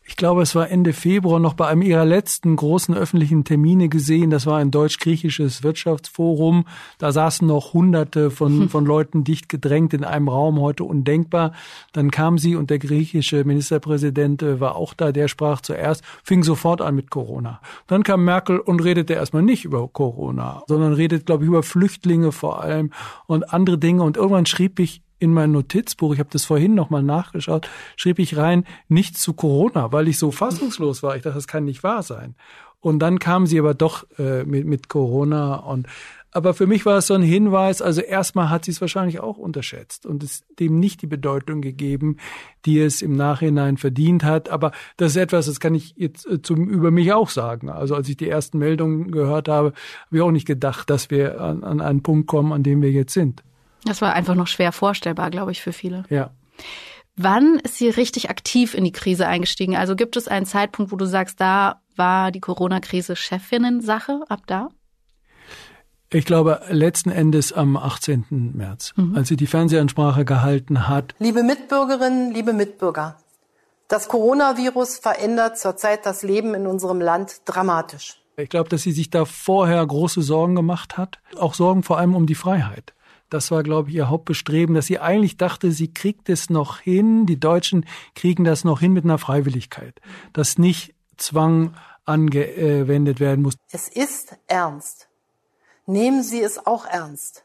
ich 0.04 0.16
glaube, 0.16 0.42
es 0.42 0.54
war 0.54 0.68
Ende 0.68 0.92
Februar 0.92 1.40
noch 1.40 1.54
bei 1.54 1.68
einem 1.68 1.82
ihrer 1.82 2.04
letzten 2.04 2.56
großen 2.56 2.94
öffentlichen 2.94 3.44
Termine 3.44 3.88
gesehen. 3.88 4.30
Das 4.30 4.44
war 4.44 4.58
ein 4.58 4.70
deutsch-griechisches 4.70 5.62
Wirtschaftsforum. 5.62 6.66
Da 6.98 7.12
saßen 7.12 7.46
noch 7.46 7.72
Hunderte 7.72 8.30
von, 8.30 8.62
hm. 8.62 8.68
von 8.68 8.84
Leuten 8.84 9.24
dicht 9.24 9.48
gedrängt 9.48 9.94
in 9.94 10.04
einem 10.04 10.28
Raum, 10.28 10.60
heute 10.60 10.84
undenkbar. 10.84 11.52
Dann 11.92 12.10
kam 12.10 12.38
sie 12.38 12.56
und 12.56 12.70
der 12.70 12.78
griechische 12.78 13.44
Ministerpräsident 13.44 14.42
äh, 14.42 14.60
war 14.60 14.76
auch 14.76 14.94
da. 14.94 15.12
Der 15.12 15.28
sprach 15.28 15.60
zuerst, 15.60 16.02
fing 16.24 16.42
sofort 16.42 16.82
an 16.82 16.94
mit 16.94 17.10
Corona. 17.10 17.60
Dann 17.86 18.02
kam 18.02 18.24
Merkel 18.24 18.58
und 18.58 18.82
redete 18.82 19.14
erstmal 19.14 19.42
nicht 19.42 19.64
über 19.64 19.86
Corona, 19.88 20.62
sondern 20.66 20.92
redet, 20.92 21.24
glaube 21.24 21.44
ich, 21.44 21.48
über 21.48 21.62
Flüchtlinge 21.62 22.32
vor 22.32 22.60
allem 22.60 22.90
und 23.26 23.52
andere 23.54 23.78
Dinge. 23.78 24.02
Und 24.02 24.16
irgendwann 24.16 24.46
schrieb 24.46 24.78
ich 24.78 25.02
in 25.20 25.32
mein 25.32 25.52
Notizbuch, 25.52 26.14
ich 26.14 26.18
habe 26.18 26.30
das 26.32 26.44
vorhin 26.44 26.74
nochmal 26.74 27.02
nachgeschaut, 27.02 27.68
schrieb 27.96 28.18
ich 28.18 28.36
rein, 28.36 28.64
nichts 28.88 29.20
zu 29.20 29.34
Corona, 29.34 29.92
weil 29.92 30.08
ich 30.08 30.18
so 30.18 30.32
fassungslos 30.32 31.02
war. 31.02 31.14
Ich 31.14 31.22
dachte, 31.22 31.36
das 31.36 31.46
kann 31.46 31.64
nicht 31.64 31.82
wahr 31.84 32.02
sein. 32.02 32.34
Und 32.80 32.98
dann 32.98 33.18
kam 33.18 33.46
sie 33.46 33.58
aber 33.58 33.74
doch 33.74 34.06
äh, 34.18 34.44
mit, 34.44 34.66
mit 34.66 34.88
Corona 34.88 35.56
und 35.56 35.86
aber 36.32 36.54
für 36.54 36.68
mich 36.68 36.86
war 36.86 36.98
es 36.98 37.08
so 37.08 37.14
ein 37.14 37.22
Hinweis, 37.22 37.82
also 37.82 38.00
erstmal 38.00 38.50
hat 38.50 38.64
sie 38.64 38.70
es 38.70 38.80
wahrscheinlich 38.80 39.18
auch 39.18 39.36
unterschätzt 39.36 40.06
und 40.06 40.22
es 40.22 40.44
dem 40.60 40.78
nicht 40.78 41.02
die 41.02 41.08
Bedeutung 41.08 41.60
gegeben, 41.60 42.18
die 42.66 42.78
es 42.78 43.02
im 43.02 43.16
Nachhinein 43.16 43.76
verdient 43.76 44.22
hat. 44.22 44.48
Aber 44.48 44.70
das 44.96 45.12
ist 45.12 45.16
etwas, 45.16 45.46
das 45.46 45.58
kann 45.58 45.74
ich 45.74 45.94
jetzt 45.96 46.26
äh, 46.28 46.40
zum, 46.40 46.68
über 46.68 46.92
mich 46.92 47.12
auch 47.12 47.30
sagen. 47.30 47.68
Also 47.68 47.96
als 47.96 48.08
ich 48.08 48.16
die 48.16 48.28
ersten 48.28 48.58
Meldungen 48.58 49.10
gehört 49.10 49.48
habe, 49.48 49.72
habe 50.06 50.16
ich 50.16 50.22
auch 50.22 50.30
nicht 50.30 50.46
gedacht, 50.46 50.88
dass 50.88 51.10
wir 51.10 51.40
an, 51.40 51.64
an 51.64 51.80
einen 51.80 52.02
Punkt 52.02 52.28
kommen, 52.28 52.52
an 52.52 52.62
dem 52.62 52.80
wir 52.80 52.92
jetzt 52.92 53.12
sind. 53.12 53.42
Das 53.84 54.02
war 54.02 54.12
einfach 54.12 54.34
noch 54.34 54.46
schwer 54.46 54.72
vorstellbar, 54.72 55.30
glaube 55.30 55.52
ich, 55.52 55.62
für 55.62 55.72
viele. 55.72 56.04
Ja. 56.10 56.30
Wann 57.16 57.58
ist 57.58 57.76
sie 57.76 57.88
richtig 57.88 58.30
aktiv 58.30 58.74
in 58.74 58.84
die 58.84 58.92
Krise 58.92 59.26
eingestiegen? 59.26 59.76
Also 59.76 59.96
gibt 59.96 60.16
es 60.16 60.28
einen 60.28 60.46
Zeitpunkt, 60.46 60.92
wo 60.92 60.96
du 60.96 61.06
sagst, 61.06 61.40
da 61.40 61.80
war 61.96 62.30
die 62.30 62.40
Corona-Krise 62.40 63.16
Chefinnen-Sache 63.16 64.22
ab 64.28 64.40
da? 64.46 64.68
Ich 66.12 66.24
glaube, 66.24 66.62
letzten 66.68 67.10
Endes 67.10 67.52
am 67.52 67.76
18. 67.76 68.52
März, 68.54 68.92
mhm. 68.96 69.16
als 69.16 69.28
sie 69.28 69.36
die 69.36 69.46
Fernsehansprache 69.46 70.24
gehalten 70.24 70.88
hat. 70.88 71.14
Liebe 71.18 71.42
Mitbürgerinnen, 71.42 72.32
liebe 72.32 72.52
Mitbürger, 72.52 73.16
das 73.86 74.08
Coronavirus 74.08 74.98
verändert 74.98 75.58
zurzeit 75.58 76.06
das 76.06 76.22
Leben 76.22 76.54
in 76.54 76.66
unserem 76.66 77.00
Land 77.00 77.42
dramatisch. 77.44 78.20
Ich 78.36 78.48
glaube, 78.48 78.68
dass 78.68 78.82
sie 78.82 78.92
sich 78.92 79.10
da 79.10 79.24
vorher 79.24 79.86
große 79.86 80.22
Sorgen 80.22 80.54
gemacht 80.54 80.96
hat, 80.96 81.18
auch 81.36 81.54
Sorgen 81.54 81.82
vor 81.82 81.98
allem 81.98 82.16
um 82.16 82.26
die 82.26 82.34
Freiheit. 82.34 82.94
Das 83.30 83.52
war, 83.52 83.62
glaube 83.62 83.90
ich, 83.90 83.96
ihr 83.96 84.08
Hauptbestreben, 84.08 84.74
dass 84.74 84.86
sie 84.86 84.98
eigentlich 84.98 85.36
dachte, 85.36 85.70
sie 85.70 85.94
kriegt 85.94 86.28
es 86.28 86.50
noch 86.50 86.80
hin, 86.80 87.26
die 87.26 87.38
Deutschen 87.38 87.86
kriegen 88.16 88.42
das 88.44 88.64
noch 88.64 88.80
hin 88.80 88.92
mit 88.92 89.04
einer 89.04 89.18
Freiwilligkeit, 89.18 90.00
dass 90.32 90.58
nicht 90.58 90.94
Zwang 91.16 91.76
angewendet 92.04 93.20
werden 93.20 93.42
muss. 93.42 93.54
Es 93.70 93.88
ist 93.88 94.36
ernst. 94.48 95.08
Nehmen 95.86 96.22
Sie 96.22 96.42
es 96.42 96.66
auch 96.66 96.86
ernst. 96.86 97.44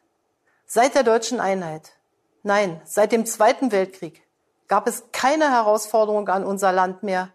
Seit 0.66 0.96
der 0.96 1.04
deutschen 1.04 1.40
Einheit, 1.40 1.94
nein, 2.42 2.82
seit 2.84 3.12
dem 3.12 3.26
Zweiten 3.26 3.72
Weltkrieg 3.72 4.24
gab 4.68 4.88
es 4.88 5.04
keine 5.12 5.52
Herausforderung 5.52 6.28
an 6.30 6.44
unser 6.44 6.72
Land 6.72 7.04
mehr, 7.04 7.30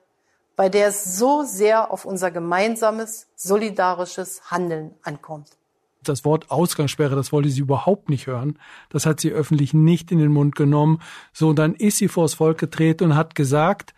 bei 0.57 0.69
der 0.69 0.89
es 0.89 1.17
so 1.17 1.45
sehr 1.45 1.93
auf 1.93 2.05
unser 2.05 2.33
gemeinsames, 2.33 3.29
solidarisches 3.37 4.51
Handeln 4.51 4.95
ankommt 5.03 5.60
das 6.03 6.25
Wort 6.25 6.51
Ausgangssperre, 6.51 7.17
das 7.17 7.33
wollte 7.33 7.51
sie 7.51 7.61
überhaupt 7.61 8.09
nicht 8.09 8.27
hören. 8.27 8.59
Das 8.89 9.07
hat 9.07 9.21
sie 9.21 9.33
öffentlich 9.33 9.75
nicht 9.75 10.11
in 10.13 10.19
den 10.19 10.33
Mund 10.33 10.55
genommen. 10.55 11.01
So, 11.33 11.53
dann 11.53 11.75
ist 11.75 11.99
sie 11.99 12.09
vors 12.09 12.35
Volk 12.35 12.59
getreten 12.59 13.05
und 13.05 13.17
hat 13.17 13.35
gesagt, 13.35 13.95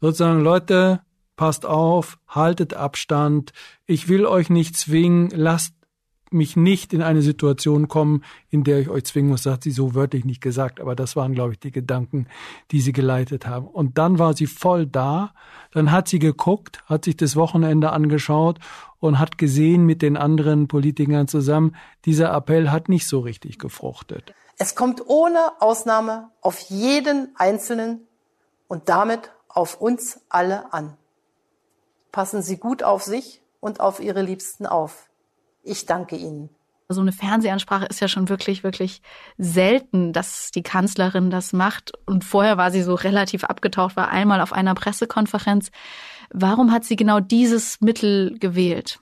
sozusagen, 0.00 0.40
Leute, 0.40 1.00
passt 1.36 1.64
auf, 1.64 2.18
haltet 2.26 2.74
Abstand, 2.74 3.52
ich 3.86 4.08
will 4.08 4.26
euch 4.26 4.50
nicht 4.50 4.76
zwingen, 4.76 5.30
lasst 5.30 5.74
mich 6.32 6.56
nicht 6.56 6.92
in 6.92 7.02
eine 7.02 7.22
Situation 7.22 7.88
kommen, 7.88 8.24
in 8.50 8.64
der 8.64 8.78
ich 8.80 8.88
euch 8.88 9.04
zwingen 9.04 9.30
muss, 9.30 9.46
hat 9.46 9.62
sie 9.62 9.70
so 9.70 9.94
wörtlich 9.94 10.24
nicht 10.24 10.40
gesagt, 10.40 10.80
aber 10.80 10.94
das 10.94 11.16
waren, 11.16 11.34
glaube 11.34 11.52
ich, 11.52 11.60
die 11.60 11.70
Gedanken, 11.70 12.26
die 12.70 12.80
sie 12.80 12.92
geleitet 12.92 13.46
haben. 13.46 13.66
Und 13.66 13.98
dann 13.98 14.18
war 14.18 14.34
sie 14.34 14.46
voll 14.46 14.86
da, 14.86 15.32
dann 15.72 15.90
hat 15.92 16.08
sie 16.08 16.18
geguckt, 16.18 16.82
hat 16.86 17.04
sich 17.04 17.16
das 17.16 17.36
Wochenende 17.36 17.90
angeschaut 17.92 18.58
und 19.00 19.18
hat 19.18 19.38
gesehen 19.38 19.86
mit 19.86 20.02
den 20.02 20.16
anderen 20.16 20.68
Politikern 20.68 21.28
zusammen, 21.28 21.76
dieser 22.04 22.32
Appell 22.32 22.70
hat 22.70 22.88
nicht 22.88 23.06
so 23.06 23.20
richtig 23.20 23.58
gefruchtet. 23.58 24.34
Es 24.58 24.74
kommt 24.74 25.06
ohne 25.06 25.52
Ausnahme 25.60 26.30
auf 26.40 26.58
jeden 26.60 27.34
Einzelnen 27.36 28.06
und 28.66 28.88
damit 28.88 29.30
auf 29.48 29.80
uns 29.80 30.20
alle 30.28 30.72
an. 30.72 30.96
Passen 32.10 32.42
Sie 32.42 32.56
gut 32.56 32.82
auf 32.82 33.04
sich 33.04 33.42
und 33.60 33.80
auf 33.80 34.00
Ihre 34.00 34.22
Liebsten 34.22 34.66
auf. 34.66 35.07
Ich 35.68 35.86
danke 35.86 36.16
Ihnen. 36.16 36.48
So 36.90 37.02
eine 37.02 37.12
Fernsehansprache 37.12 37.84
ist 37.84 38.00
ja 38.00 38.08
schon 38.08 38.30
wirklich, 38.30 38.64
wirklich 38.64 39.02
selten, 39.36 40.14
dass 40.14 40.50
die 40.50 40.62
Kanzlerin 40.62 41.28
das 41.30 41.52
macht. 41.52 41.92
Und 42.06 42.24
vorher 42.24 42.56
war 42.56 42.70
sie 42.70 42.82
so 42.82 42.94
relativ 42.94 43.44
abgetaucht, 43.44 43.94
war 43.94 44.08
einmal 44.08 44.40
auf 44.40 44.54
einer 44.54 44.74
Pressekonferenz. 44.74 45.70
Warum 46.30 46.72
hat 46.72 46.84
sie 46.84 46.96
genau 46.96 47.20
dieses 47.20 47.80
Mittel 47.80 48.38
gewählt? 48.38 49.00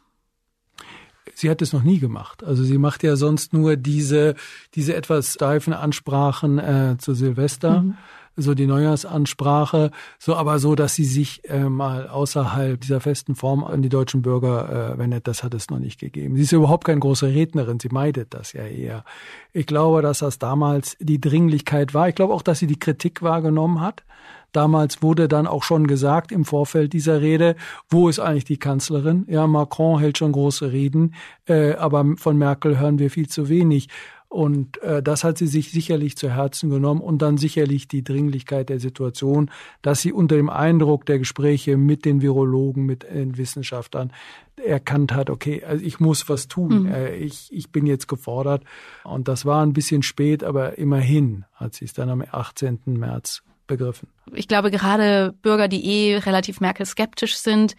sie 1.34 1.50
hat 1.50 1.60
es 1.60 1.74
noch 1.74 1.82
nie 1.82 1.98
gemacht. 1.98 2.42
Also 2.44 2.64
sie 2.64 2.78
macht 2.78 3.02
ja 3.02 3.14
sonst 3.14 3.52
nur 3.52 3.76
diese, 3.76 4.36
diese 4.74 4.94
etwas 4.94 5.34
steifen 5.34 5.74
Ansprachen 5.74 6.58
äh, 6.58 6.96
zu 6.98 7.12
Silvester. 7.14 7.82
Mhm 7.82 7.98
so 8.36 8.54
die 8.54 8.66
Neujahrsansprache, 8.66 9.90
so 10.18 10.36
aber 10.36 10.58
so, 10.58 10.74
dass 10.74 10.94
sie 10.94 11.04
sich 11.04 11.48
äh, 11.48 11.68
mal 11.68 12.08
außerhalb 12.08 12.80
dieser 12.80 13.00
festen 13.00 13.34
Form 13.34 13.64
an 13.64 13.82
die 13.82 13.88
deutschen 13.88 14.22
Bürger 14.22 14.94
äh, 14.94 14.98
wendet, 14.98 15.26
das 15.26 15.42
hat 15.42 15.54
es 15.54 15.70
noch 15.70 15.78
nicht 15.78 15.98
gegeben. 15.98 16.36
Sie 16.36 16.42
ist 16.42 16.52
überhaupt 16.52 16.84
keine 16.84 17.00
große 17.00 17.28
Rednerin, 17.28 17.80
sie 17.80 17.88
meidet 17.90 18.34
das 18.34 18.52
ja 18.52 18.64
eher. 18.64 19.04
Ich 19.52 19.66
glaube, 19.66 20.02
dass 20.02 20.18
das 20.18 20.38
damals 20.38 20.96
die 21.00 21.20
Dringlichkeit 21.20 21.94
war. 21.94 22.08
Ich 22.08 22.14
glaube 22.14 22.34
auch, 22.34 22.42
dass 22.42 22.58
sie 22.58 22.66
die 22.66 22.78
Kritik 22.78 23.22
wahrgenommen 23.22 23.80
hat. 23.80 24.04
Damals 24.52 25.02
wurde 25.02 25.28
dann 25.28 25.46
auch 25.46 25.62
schon 25.62 25.86
gesagt 25.86 26.32
im 26.32 26.46
Vorfeld 26.46 26.94
dieser 26.94 27.20
Rede, 27.20 27.56
wo 27.90 28.08
ist 28.08 28.18
eigentlich 28.18 28.44
die 28.44 28.58
Kanzlerin? 28.58 29.26
Ja, 29.28 29.46
Macron 29.46 29.98
hält 29.98 30.16
schon 30.16 30.32
große 30.32 30.72
Reden, 30.72 31.14
äh, 31.46 31.74
aber 31.74 32.06
von 32.16 32.38
Merkel 32.38 32.78
hören 32.78 32.98
wir 32.98 33.10
viel 33.10 33.28
zu 33.28 33.50
wenig. 33.50 33.88
Und 34.28 34.82
äh, 34.82 35.02
das 35.02 35.24
hat 35.24 35.38
sie 35.38 35.46
sich 35.46 35.70
sicherlich 35.70 36.16
zu 36.16 36.30
Herzen 36.30 36.68
genommen 36.68 37.00
und 37.00 37.22
dann 37.22 37.38
sicherlich 37.38 37.88
die 37.88 38.02
Dringlichkeit 38.02 38.68
der 38.68 38.80
Situation, 38.80 39.50
dass 39.82 40.00
sie 40.00 40.12
unter 40.12 40.36
dem 40.36 40.50
Eindruck 40.50 41.06
der 41.06 41.18
Gespräche 41.18 41.76
mit 41.76 42.04
den 42.04 42.22
Virologen, 42.22 42.84
mit 42.84 43.04
den 43.04 43.36
Wissenschaftlern 43.36 44.12
erkannt 44.56 45.12
hat, 45.12 45.30
okay, 45.30 45.62
also 45.64 45.84
ich 45.84 46.00
muss 46.00 46.28
was 46.28 46.48
tun. 46.48 46.84
Mhm. 46.84 46.92
Äh, 46.92 47.16
ich, 47.16 47.48
ich 47.52 47.70
bin 47.70 47.86
jetzt 47.86 48.08
gefordert. 48.08 48.64
Und 49.04 49.28
das 49.28 49.44
war 49.44 49.64
ein 49.64 49.72
bisschen 49.72 50.02
spät, 50.02 50.42
aber 50.42 50.78
immerhin 50.78 51.44
hat 51.54 51.74
sie 51.74 51.84
es 51.84 51.92
dann 51.92 52.08
am 52.08 52.24
18. 52.28 52.80
März 52.86 53.42
begriffen. 53.66 54.08
Ich 54.32 54.48
glaube, 54.48 54.70
gerade 54.70 55.34
Bürger, 55.42 55.68
die 55.68 55.84
eh 55.84 56.18
relativ 56.18 56.60
Merkel 56.60 56.86
skeptisch 56.86 57.36
sind, 57.36 57.76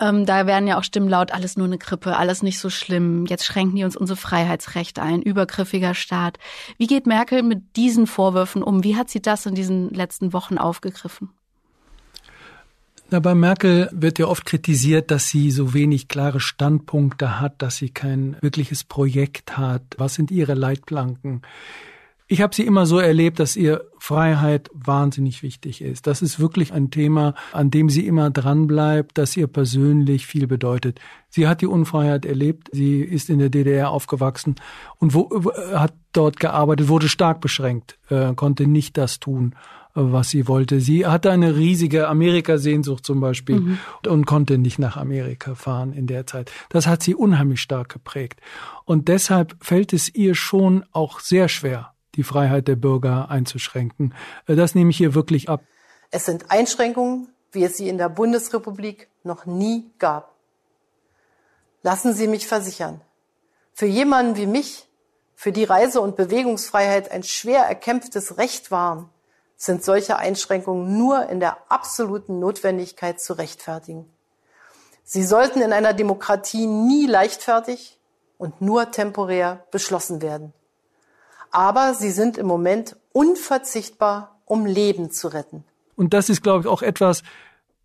ähm, 0.00 0.26
da 0.26 0.46
werden 0.46 0.66
ja 0.66 0.78
auch 0.78 0.84
Stimmen 0.84 1.08
laut, 1.08 1.32
alles 1.32 1.56
nur 1.56 1.66
eine 1.66 1.78
Grippe, 1.78 2.16
alles 2.16 2.42
nicht 2.42 2.58
so 2.58 2.70
schlimm, 2.70 3.26
jetzt 3.26 3.44
schränken 3.44 3.76
die 3.76 3.84
uns 3.84 3.96
unsere 3.96 4.16
Freiheitsrechte 4.16 5.02
ein, 5.02 5.22
übergriffiger 5.22 5.94
Staat. 5.94 6.38
Wie 6.76 6.86
geht 6.86 7.06
Merkel 7.06 7.42
mit 7.42 7.76
diesen 7.76 8.06
Vorwürfen 8.06 8.62
um? 8.62 8.84
Wie 8.84 8.96
hat 8.96 9.10
sie 9.10 9.20
das 9.20 9.46
in 9.46 9.54
diesen 9.54 9.90
letzten 9.90 10.32
Wochen 10.32 10.58
aufgegriffen? 10.58 11.30
Na, 13.10 13.20
bei 13.20 13.34
Merkel 13.34 13.88
wird 13.90 14.18
ja 14.18 14.26
oft 14.26 14.44
kritisiert, 14.44 15.10
dass 15.10 15.30
sie 15.30 15.50
so 15.50 15.72
wenig 15.72 16.08
klare 16.08 16.40
Standpunkte 16.40 17.40
hat, 17.40 17.62
dass 17.62 17.76
sie 17.76 17.88
kein 17.88 18.36
wirkliches 18.42 18.84
Projekt 18.84 19.56
hat. 19.56 19.82
Was 19.96 20.14
sind 20.14 20.30
ihre 20.30 20.52
Leitplanken? 20.52 21.40
Ich 22.30 22.42
habe 22.42 22.54
sie 22.54 22.66
immer 22.66 22.84
so 22.84 22.98
erlebt, 22.98 23.40
dass 23.40 23.56
ihr 23.56 23.86
Freiheit 23.98 24.70
wahnsinnig 24.74 25.42
wichtig 25.42 25.80
ist. 25.80 26.06
Das 26.06 26.20
ist 26.20 26.38
wirklich 26.38 26.74
ein 26.74 26.90
Thema, 26.90 27.34
an 27.52 27.70
dem 27.70 27.88
sie 27.88 28.06
immer 28.06 28.28
dran 28.28 28.66
bleibt, 28.66 29.16
das 29.16 29.34
ihr 29.34 29.46
persönlich 29.46 30.26
viel 30.26 30.46
bedeutet. 30.46 31.00
Sie 31.30 31.48
hat 31.48 31.62
die 31.62 31.66
Unfreiheit 31.66 32.26
erlebt, 32.26 32.68
sie 32.70 33.00
ist 33.00 33.30
in 33.30 33.38
der 33.38 33.48
DDR 33.48 33.90
aufgewachsen 33.90 34.56
und 34.98 35.14
wo, 35.14 35.30
hat 35.72 35.94
dort 36.12 36.38
gearbeitet, 36.38 36.88
wurde 36.88 37.08
stark 37.08 37.40
beschränkt, 37.40 37.98
äh, 38.10 38.34
konnte 38.34 38.66
nicht 38.66 38.98
das 38.98 39.20
tun, 39.20 39.54
was 39.94 40.28
sie 40.28 40.46
wollte. 40.48 40.80
Sie 40.80 41.06
hatte 41.06 41.30
eine 41.30 41.56
riesige 41.56 42.08
Amerikasehnsucht 42.08 43.06
zum 43.06 43.20
Beispiel 43.20 43.60
mhm. 43.60 43.78
und 44.06 44.26
konnte 44.26 44.58
nicht 44.58 44.78
nach 44.78 44.98
Amerika 44.98 45.54
fahren 45.54 45.94
in 45.94 46.06
der 46.06 46.26
Zeit. 46.26 46.52
Das 46.68 46.86
hat 46.86 47.02
sie 47.02 47.14
unheimlich 47.14 47.60
stark 47.60 47.88
geprägt. 47.88 48.40
Und 48.84 49.08
deshalb 49.08 49.56
fällt 49.60 49.94
es 49.94 50.14
ihr 50.14 50.34
schon 50.34 50.84
auch 50.92 51.20
sehr 51.20 51.48
schwer, 51.48 51.94
die 52.18 52.24
Freiheit 52.24 52.68
der 52.68 52.76
Bürger 52.76 53.30
einzuschränken. 53.30 54.12
Äh, 54.46 54.56
das 54.56 54.74
nehme 54.74 54.90
ich 54.90 54.98
hier 54.98 55.14
wirklich 55.14 55.48
ab. 55.48 55.62
Es 56.10 56.26
sind 56.26 56.50
Einschränkungen, 56.50 57.28
wie 57.52 57.64
es 57.64 57.78
sie 57.78 57.88
in 57.88 57.96
der 57.96 58.10
Bundesrepublik 58.10 59.08
noch 59.22 59.46
nie 59.46 59.90
gab. 59.98 60.34
Lassen 61.82 62.12
Sie 62.12 62.26
mich 62.26 62.46
versichern, 62.46 63.00
für 63.72 63.86
jemanden 63.86 64.36
wie 64.36 64.46
mich, 64.46 64.88
für 65.36 65.52
die 65.52 65.64
Reise- 65.64 66.00
und 66.00 66.16
Bewegungsfreiheit 66.16 67.12
ein 67.12 67.22
schwer 67.22 67.60
erkämpftes 67.60 68.36
Recht 68.36 68.72
waren, 68.72 69.08
sind 69.56 69.84
solche 69.84 70.18
Einschränkungen 70.18 70.98
nur 70.98 71.28
in 71.28 71.38
der 71.38 71.70
absoluten 71.70 72.40
Notwendigkeit 72.40 73.20
zu 73.20 73.34
rechtfertigen. 73.34 74.10
Sie 75.04 75.22
sollten 75.22 75.62
in 75.62 75.72
einer 75.72 75.94
Demokratie 75.94 76.66
nie 76.66 77.06
leichtfertig 77.06 77.98
und 78.38 78.60
nur 78.60 78.90
temporär 78.90 79.64
beschlossen 79.70 80.20
werden 80.20 80.52
aber 81.50 81.94
sie 81.94 82.10
sind 82.10 82.38
im 82.38 82.46
Moment 82.46 82.96
unverzichtbar, 83.12 84.40
um 84.44 84.66
Leben 84.66 85.10
zu 85.10 85.28
retten. 85.28 85.64
Und 85.96 86.14
das 86.14 86.28
ist, 86.28 86.42
glaube 86.42 86.60
ich, 86.60 86.66
auch 86.66 86.82
etwas, 86.82 87.22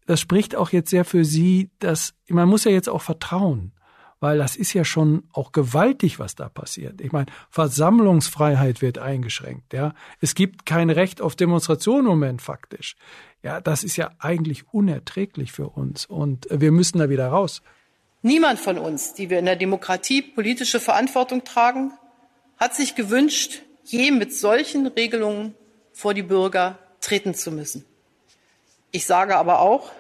das 0.06 0.20
spricht 0.20 0.56
auch 0.56 0.70
jetzt 0.70 0.90
sehr 0.90 1.06
für 1.06 1.26
Sie, 1.26 1.70
dass 1.80 2.14
man 2.28 2.48
muss 2.48 2.64
ja 2.66 2.72
jetzt 2.72 2.90
auch 2.90 3.02
vertrauen, 3.02 3.72
weil 4.20 4.38
das 4.38 4.56
ist 4.56 4.74
ja 4.74 4.86
schon 4.86 5.24
auch 5.34 5.52
gewaltig, 5.52 6.20
was 6.20 6.36
da 6.36 6.50
passiert. 6.50 7.02
Ich 7.02 7.12
meine, 7.12 7.28
Versammlungsfreiheit 7.50 8.82
wird 8.82 8.98
eingeschränkt, 8.98 9.74
ja. 9.74 9.94
Es 10.20 10.36
gibt 10.36 10.66
kein 10.66 10.90
Recht 10.90 11.22
auf 11.22 11.36
Demonstration 11.36 12.02
im 12.02 12.06
Moment 12.06 12.42
faktisch. 12.42 12.96
Ja, 13.42 13.62
das 13.62 13.84
ist 13.84 13.98
ja 13.98 14.12
eigentlich 14.20 14.74
unerträglich 14.74 15.52
für 15.52 15.70
uns 15.70 16.06
und 16.06 16.48
wir 16.50 16.72
müssen 16.72 17.00
da 17.00 17.10
wieder 17.10 17.28
raus. 17.28 17.62
Niemand 18.22 18.60
von 18.60 18.78
uns, 18.78 19.14
die 19.14 19.30
wir 19.30 19.40
in 19.40 19.46
der 19.46 19.58
Demokratie 19.58 20.22
politische 20.22 20.80
Verantwortung 20.80 21.44
tragen, 21.44 21.92
hat 22.64 22.76
sich 22.76 22.96
gewünscht, 22.96 23.62
je 23.84 24.10
mit 24.12 24.34
solchen 24.34 24.88
Regelungen 24.88 25.54
vor 25.92 26.14
die 26.14 26.24
Bürger 26.24 26.80
treten 27.02 27.36
zu 27.36 27.52
müssen. 27.52 27.84
Ich 28.92 29.06
sage 29.06 29.36
aber 29.36 29.60
auch, 29.60 29.92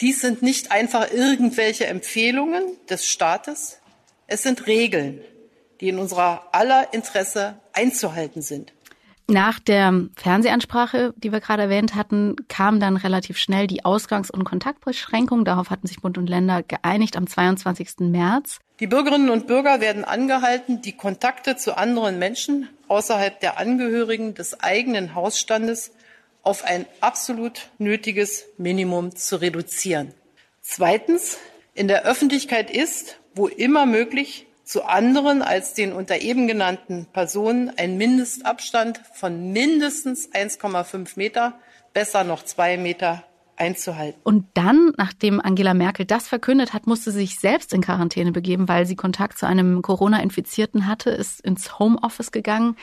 dies 0.00 0.20
sind 0.20 0.42
nicht 0.42 0.70
einfach 0.70 1.10
irgendwelche 1.10 1.86
Empfehlungen 1.86 2.62
des 2.88 3.06
Staates, 3.06 3.78
es 4.28 4.44
sind 4.44 4.68
Regeln, 4.68 5.24
die 5.80 5.88
in 5.88 5.98
unserer 5.98 6.50
aller 6.52 6.94
Interesse 6.94 7.58
einzuhalten 7.72 8.42
sind. 8.42 8.72
Nach 9.28 9.58
der 9.60 10.08
Fernsehansprache, 10.16 11.14
die 11.16 11.32
wir 11.32 11.40
gerade 11.40 11.62
erwähnt 11.62 11.94
hatten, 11.94 12.36
kam 12.48 12.80
dann 12.80 12.96
relativ 12.96 13.38
schnell 13.38 13.66
die 13.66 13.84
Ausgangs- 13.84 14.30
und 14.30 14.44
Kontaktbeschränkung. 14.44 15.44
Darauf 15.44 15.70
hatten 15.70 15.86
sich 15.86 16.00
Bund 16.00 16.18
und 16.18 16.28
Länder 16.28 16.62
geeinigt 16.62 17.16
am 17.16 17.26
22. 17.26 18.00
März. 18.00 18.58
Die 18.80 18.86
Bürgerinnen 18.86 19.30
und 19.30 19.46
Bürger 19.46 19.80
werden 19.80 20.04
angehalten, 20.04 20.82
die 20.82 20.96
Kontakte 20.96 21.56
zu 21.56 21.76
anderen 21.76 22.18
Menschen 22.18 22.68
außerhalb 22.88 23.38
der 23.40 23.58
Angehörigen 23.58 24.34
des 24.34 24.60
eigenen 24.60 25.14
Hausstandes 25.14 25.92
auf 26.42 26.64
ein 26.64 26.86
absolut 27.00 27.70
nötiges 27.78 28.44
Minimum 28.58 29.14
zu 29.14 29.40
reduzieren. 29.40 30.12
Zweitens, 30.60 31.38
in 31.74 31.88
der 31.88 32.04
Öffentlichkeit 32.04 32.70
ist, 32.70 33.18
wo 33.34 33.46
immer 33.46 33.86
möglich, 33.86 34.46
zu 34.64 34.84
anderen 34.84 35.42
als 35.42 35.74
den 35.74 35.92
unter 35.92 36.20
eben 36.20 36.46
genannten 36.46 37.06
Personen 37.12 37.70
ein 37.76 37.96
Mindestabstand 37.96 39.00
von 39.14 39.52
mindestens 39.52 40.30
1,5 40.32 41.12
Meter, 41.16 41.54
besser 41.92 42.24
noch 42.24 42.44
zwei 42.44 42.76
Meter 42.76 43.24
einzuhalten. 43.56 44.20
Und 44.24 44.46
dann, 44.54 44.92
nachdem 44.96 45.40
Angela 45.40 45.74
Merkel 45.74 46.06
das 46.06 46.28
verkündet 46.28 46.72
hat, 46.72 46.86
musste 46.86 47.10
sie 47.10 47.20
sich 47.20 47.38
selbst 47.38 47.72
in 47.72 47.80
Quarantäne 47.80 48.32
begeben, 48.32 48.68
weil 48.68 48.86
sie 48.86 48.96
Kontakt 48.96 49.38
zu 49.38 49.46
einem 49.46 49.82
Corona-Infizierten 49.82 50.86
hatte, 50.86 51.10
ist 51.10 51.40
ins 51.40 51.78
Homeoffice 51.78 52.32
gegangen. 52.32 52.76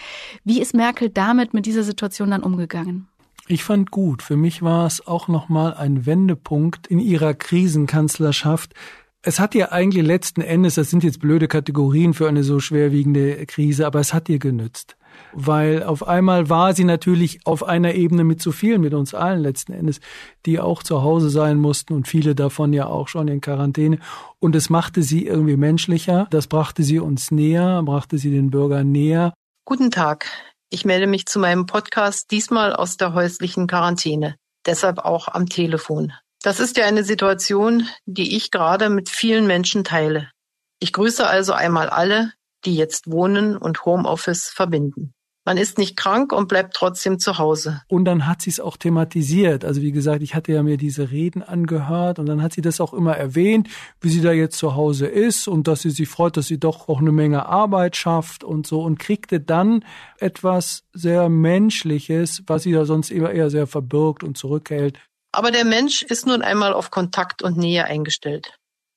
Wie 0.43 0.61
ist 0.61 0.73
Merkel 0.73 1.09
damit 1.09 1.53
mit 1.53 1.65
dieser 1.65 1.83
Situation 1.83 2.31
dann 2.31 2.43
umgegangen? 2.43 3.07
Ich 3.47 3.63
fand 3.63 3.89
gut. 3.89 4.21
Für 4.21 4.37
mich 4.37 4.61
war 4.61 4.85
es 4.85 5.05
auch 5.07 5.27
nochmal 5.27 5.73
ein 5.73 6.05
Wendepunkt 6.05 6.87
in 6.87 6.99
ihrer 6.99 7.33
Krisenkanzlerschaft. 7.33 8.75
Es 9.21 9.39
hat 9.39 9.53
ihr 9.53 9.71
eigentlich 9.71 10.05
letzten 10.05 10.41
Endes, 10.41 10.75
das 10.75 10.89
sind 10.89 11.03
jetzt 11.03 11.19
blöde 11.19 11.47
Kategorien 11.47 12.13
für 12.13 12.29
eine 12.29 12.43
so 12.43 12.59
schwerwiegende 12.59 13.45
Krise, 13.45 13.85
aber 13.85 13.99
es 13.99 14.13
hat 14.13 14.29
ihr 14.29 14.39
genützt 14.39 14.95
weil 15.33 15.83
auf 15.83 16.07
einmal 16.07 16.49
war 16.49 16.73
sie 16.73 16.83
natürlich 16.83 17.45
auf 17.45 17.63
einer 17.63 17.95
Ebene 17.95 18.23
mit 18.23 18.41
zu 18.41 18.51
vielen, 18.51 18.81
mit 18.81 18.93
uns 18.93 19.13
allen 19.13 19.41
letzten 19.41 19.73
Endes, 19.73 19.99
die 20.45 20.59
auch 20.59 20.83
zu 20.83 21.01
Hause 21.03 21.29
sein 21.29 21.57
mussten 21.57 21.93
und 21.93 22.07
viele 22.07 22.35
davon 22.35 22.73
ja 22.73 22.87
auch 22.87 23.07
schon 23.07 23.27
in 23.27 23.41
Quarantäne. 23.41 23.99
Und 24.39 24.55
es 24.55 24.69
machte 24.69 25.03
sie 25.03 25.25
irgendwie 25.25 25.57
menschlicher, 25.57 26.27
das 26.31 26.47
brachte 26.47 26.83
sie 26.83 26.99
uns 26.99 27.31
näher, 27.31 27.81
brachte 27.83 28.17
sie 28.17 28.31
den 28.31 28.49
Bürgern 28.49 28.91
näher. 28.91 29.33
Guten 29.65 29.91
Tag, 29.91 30.27
ich 30.69 30.85
melde 30.85 31.07
mich 31.07 31.25
zu 31.25 31.39
meinem 31.39 31.65
Podcast 31.65 32.31
diesmal 32.31 32.73
aus 32.73 32.97
der 32.97 33.13
häuslichen 33.13 33.67
Quarantäne, 33.67 34.35
deshalb 34.65 34.99
auch 34.99 35.27
am 35.27 35.47
Telefon. 35.47 36.13
Das 36.41 36.61
ist 36.61 36.77
ja 36.77 36.85
eine 36.85 37.03
Situation, 37.03 37.87
die 38.05 38.37
ich 38.37 38.49
gerade 38.49 38.89
mit 38.89 39.09
vielen 39.09 39.45
Menschen 39.45 39.83
teile. 39.83 40.31
Ich 40.79 40.93
grüße 40.93 41.27
also 41.27 41.51
einmal 41.51 41.89
alle, 41.89 42.31
die 42.63 42.75
jetzt 42.75 43.11
Wohnen 43.11 43.57
und 43.57 43.83
Homeoffice 43.85 44.47
verbinden. 44.47 45.13
Man 45.45 45.57
ist 45.57 45.77
nicht 45.77 45.97
krank 45.97 46.31
und 46.31 46.47
bleibt 46.47 46.75
trotzdem 46.75 47.17
zu 47.17 47.39
Hause. 47.39 47.81
Und 47.87 48.05
dann 48.05 48.27
hat 48.27 48.41
sie 48.41 48.51
es 48.51 48.59
auch 48.59 48.77
thematisiert. 48.77 49.65
Also 49.65 49.81
wie 49.81 49.91
gesagt, 49.91 50.21
ich 50.21 50.35
hatte 50.35 50.51
ja 50.51 50.63
mir 50.63 50.77
diese 50.77 51.11
Reden 51.11 51.41
angehört 51.41 52.19
und 52.19 52.27
dann 52.27 52.43
hat 52.43 52.53
sie 52.53 52.61
das 52.61 52.79
auch 52.79 52.93
immer 52.93 53.17
erwähnt, 53.17 53.67
wie 53.99 54.09
sie 54.09 54.21
da 54.21 54.31
jetzt 54.31 54.57
zu 54.57 54.75
Hause 54.75 55.07
ist 55.07 55.47
und 55.47 55.67
dass 55.67 55.81
sie 55.81 55.89
sich 55.89 56.07
freut, 56.07 56.37
dass 56.37 56.47
sie 56.47 56.59
doch 56.59 56.87
auch 56.87 56.99
eine 56.99 57.11
Menge 57.11 57.47
Arbeit 57.47 57.95
schafft 57.95 58.43
und 58.43 58.67
so 58.67 58.83
und 58.83 58.99
kriegte 58.99 59.39
dann 59.39 59.83
etwas 60.19 60.83
sehr 60.93 61.29
Menschliches, 61.29 62.43
was 62.45 62.63
sie 62.63 62.71
da 62.71 62.85
sonst 62.85 63.09
immer 63.09 63.31
eher 63.31 63.49
sehr 63.49 63.65
verbirgt 63.65 64.23
und 64.23 64.37
zurückhält. 64.37 64.99
Aber 65.31 65.51
der 65.51 65.65
Mensch 65.65 66.01
ist 66.01 66.25
nun 66.25 66.41
einmal 66.41 66.73
auf 66.73 66.91
Kontakt 66.91 67.41
und 67.41 67.57
Nähe 67.57 67.85
eingestellt. 67.85 68.53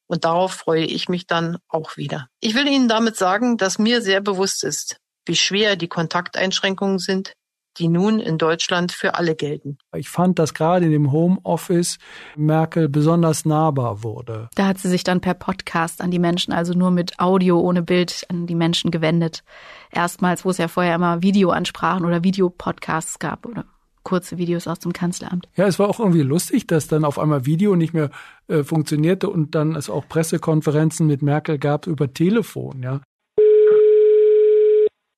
Und 0.07 0.25
darauf 0.25 0.53
freue 0.53 0.85
ich 0.85 1.09
mich 1.09 1.27
dann 1.27 1.59
auch 1.69 1.97
wieder. 1.97 2.29
Ich 2.41 2.55
will 2.55 2.67
Ihnen 2.69 2.89
damit 2.89 3.17
sagen, 3.17 3.57
dass 3.57 3.79
mir 3.79 4.03
sehr 4.03 4.21
bewusst 4.21 4.65
ist, 4.65 4.97
wie 5.27 5.37
schwer 5.37 5.77
die 5.77 5.89
Kontakteinschränkungen 5.89 6.99
sind, 6.99 7.33
die 7.79 7.89
nun 7.89 8.21
in 8.21 8.39
Deutschland 8.39 8.93
für 8.93 9.15
alle 9.15 9.35
gelten. 9.35 9.79
Ich 9.97 10.09
fand, 10.09 10.39
dass 10.39 10.55
gerade 10.55 10.85
in 10.85 10.93
dem 10.93 11.13
Homeoffice 11.13 11.99
Merkel 12.37 12.89
besonders 12.89 13.45
nahbar 13.45 14.03
wurde. 14.03 14.49
Da 14.55 14.67
hat 14.67 14.79
sie 14.79 14.91
sich 14.91 15.05
dann 15.05 15.21
per 15.21 15.35
Podcast 15.35 16.01
an 16.03 16.11
die 16.11 16.19
Menschen, 16.19 16.53
also 16.53 16.75
nur 16.75 16.91
mit 16.91 17.19
Audio 17.19 17.61
ohne 17.61 17.83
Bild, 17.83 18.27
an 18.29 18.47
die 18.47 18.55
Menschen 18.55 18.91
gewendet. 18.91 19.43
Erstmals, 19.91 20.45
wo 20.45 20.51
es 20.51 20.59
ja 20.59 20.69
vorher 20.69 20.95
immer 20.95 21.23
Videoansprachen 21.23 22.05
oder 22.05 22.23
Videopodcasts 22.23 23.19
gab 23.19 23.47
oder 23.47 23.65
kurze 24.03 24.39
Videos 24.39 24.67
aus 24.67 24.79
dem 24.79 24.93
Kanzleramt. 24.93 25.49
Ja, 25.57 25.67
es 25.67 25.79
war 25.79 25.89
auch 25.89 26.01
irgendwie 26.01 26.23
lustig, 26.23 26.67
dass 26.67 26.89
dann 26.89 27.05
auf 27.05 27.19
einmal 27.19 27.47
Video 27.47 27.77
nicht 27.77 27.95
mehr 27.95 28.11
äh, 28.49 28.63
funktionierte 28.63 29.29
und 29.29 29.55
dann 29.55 29.77
es 29.77 29.91
auch 29.91 30.09
Pressekonferenzen 30.09 31.07
mit 31.07 31.23
Merkel 31.23 31.59
gab 31.59 31.87
über 31.87 32.13
Telefon, 32.13 32.83
ja. 32.83 33.01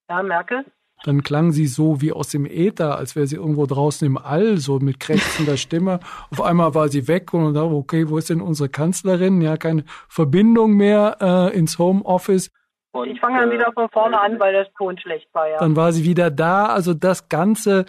Ja, 0.08 0.22
Merkel? 0.22 0.64
Dann 1.04 1.22
klang 1.22 1.52
sie 1.52 1.66
so 1.66 2.00
wie 2.00 2.12
aus 2.12 2.28
dem 2.28 2.46
Äther, 2.46 2.96
als 2.96 3.14
wäre 3.14 3.26
sie 3.26 3.36
irgendwo 3.36 3.66
draußen 3.66 4.06
im 4.06 4.16
All, 4.16 4.56
so 4.56 4.78
mit 4.78 5.00
krächzender 5.00 5.56
Stimme. 5.58 6.00
Auf 6.30 6.40
einmal 6.40 6.74
war 6.74 6.88
sie 6.88 7.08
weg 7.08 7.34
und 7.34 7.52
dachte, 7.52 7.74
okay, 7.74 8.08
wo 8.08 8.16
ist 8.16 8.30
denn 8.30 8.40
unsere 8.40 8.70
Kanzlerin? 8.70 9.42
Ja, 9.42 9.56
keine 9.58 9.84
Verbindung 10.08 10.72
mehr 10.72 11.18
äh, 11.20 11.58
ins 11.58 11.78
Homeoffice. 11.78 12.50
Und 12.92 13.10
ich 13.10 13.20
fange 13.20 13.40
dann 13.40 13.50
wieder 13.50 13.72
von 13.72 13.88
vorne 13.90 14.18
an, 14.18 14.38
weil 14.38 14.52
das 14.52 14.68
Ton 14.78 14.96
schlecht 14.98 15.28
war, 15.34 15.48
ja. 15.48 15.58
Dann 15.58 15.74
war 15.74 15.92
sie 15.92 16.04
wieder 16.04 16.30
da. 16.30 16.66
Also 16.66 16.94
das 16.94 17.28
Ganze 17.28 17.86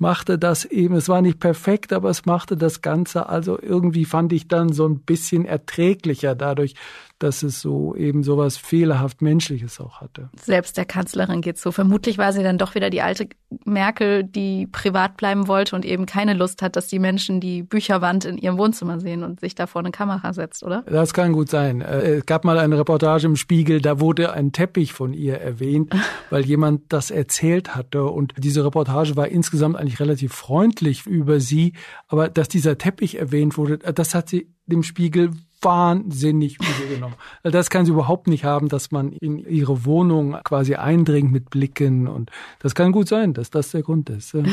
machte 0.00 0.38
das 0.38 0.64
eben, 0.64 0.94
es 0.94 1.08
war 1.08 1.22
nicht 1.22 1.40
perfekt, 1.40 1.92
aber 1.92 2.10
es 2.10 2.26
machte 2.26 2.56
das 2.56 2.82
Ganze 2.82 3.28
also 3.28 3.58
irgendwie 3.60 4.04
fand 4.04 4.32
ich 4.32 4.48
dann 4.48 4.72
so 4.72 4.88
ein 4.88 5.00
bisschen 5.00 5.44
erträglicher 5.44 6.34
dadurch, 6.34 6.74
dass 7.20 7.42
es 7.42 7.60
so 7.60 7.94
eben 7.94 8.22
sowas 8.22 8.56
fehlerhaft 8.56 9.22
Menschliches 9.22 9.78
auch 9.78 10.00
hatte. 10.00 10.30
Selbst 10.42 10.76
der 10.76 10.86
Kanzlerin 10.86 11.42
geht's 11.42 11.62
so. 11.62 11.70
Vermutlich 11.70 12.18
war 12.18 12.32
sie 12.32 12.42
dann 12.42 12.58
doch 12.58 12.74
wieder 12.74 12.88
die 12.90 13.02
alte 13.02 13.28
Merkel, 13.64 14.24
die 14.24 14.66
privat 14.66 15.16
bleiben 15.18 15.46
wollte 15.46 15.76
und 15.76 15.84
eben 15.84 16.06
keine 16.06 16.34
Lust 16.34 16.62
hat, 16.62 16.76
dass 16.76 16.86
die 16.86 16.98
Menschen 16.98 17.40
die 17.40 17.62
Bücherwand 17.62 18.24
in 18.24 18.38
ihrem 18.38 18.56
Wohnzimmer 18.56 18.98
sehen 19.00 19.22
und 19.22 19.40
sich 19.40 19.54
da 19.54 19.66
vor 19.66 19.80
eine 19.80 19.90
Kamera 19.90 20.32
setzt, 20.32 20.62
oder? 20.62 20.82
Das 20.86 21.12
kann 21.12 21.32
gut 21.32 21.50
sein. 21.50 21.82
Äh, 21.82 22.16
es 22.16 22.26
gab 22.26 22.44
mal 22.44 22.58
eine 22.58 22.78
Reportage 22.78 23.26
im 23.26 23.36
Spiegel, 23.36 23.82
da 23.82 24.00
wurde 24.00 24.32
ein 24.32 24.52
Teppich 24.52 24.94
von 24.94 25.12
ihr 25.12 25.38
erwähnt, 25.38 25.92
weil 26.30 26.46
jemand 26.46 26.90
das 26.92 27.10
erzählt 27.10 27.76
hatte 27.76 28.04
und 28.04 28.32
diese 28.38 28.64
Reportage 28.64 29.16
war 29.16 29.28
insgesamt 29.28 29.76
eigentlich 29.76 30.00
relativ 30.00 30.32
freundlich 30.32 31.06
über 31.06 31.38
sie, 31.38 31.74
aber 32.08 32.30
dass 32.30 32.48
dieser 32.48 32.78
Teppich 32.78 33.18
erwähnt 33.18 33.58
wurde, 33.58 33.78
das 33.78 34.14
hat 34.14 34.30
sie 34.30 34.48
dem 34.66 34.82
Spiegel 34.82 35.32
wahnsinnig 35.62 36.56
übel 36.60 36.94
genommen. 36.94 37.14
Also 37.42 37.56
das 37.56 37.70
kann 37.70 37.84
sie 37.84 37.92
überhaupt 37.92 38.26
nicht 38.26 38.44
haben, 38.44 38.68
dass 38.68 38.90
man 38.90 39.12
in 39.12 39.38
ihre 39.38 39.84
Wohnung 39.84 40.38
quasi 40.44 40.74
eindringt 40.74 41.32
mit 41.32 41.50
Blicken 41.50 42.08
und 42.08 42.30
das 42.58 42.74
kann 42.74 42.92
gut 42.92 43.08
sein, 43.08 43.34
dass 43.34 43.50
das 43.50 43.70
der 43.70 43.82
Grund 43.82 44.10
ist. 44.10 44.34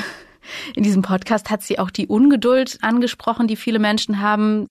In 0.76 0.84
diesem 0.84 1.02
Podcast 1.02 1.50
hat 1.50 1.62
sie 1.62 1.78
auch 1.78 1.92
die 1.92 2.08
Ungeduld 2.08 2.78
angesprochen, 2.82 3.48
die 3.48 3.58
viele 3.58 3.80
Menschen 3.80 4.22
haben. 4.22 4.68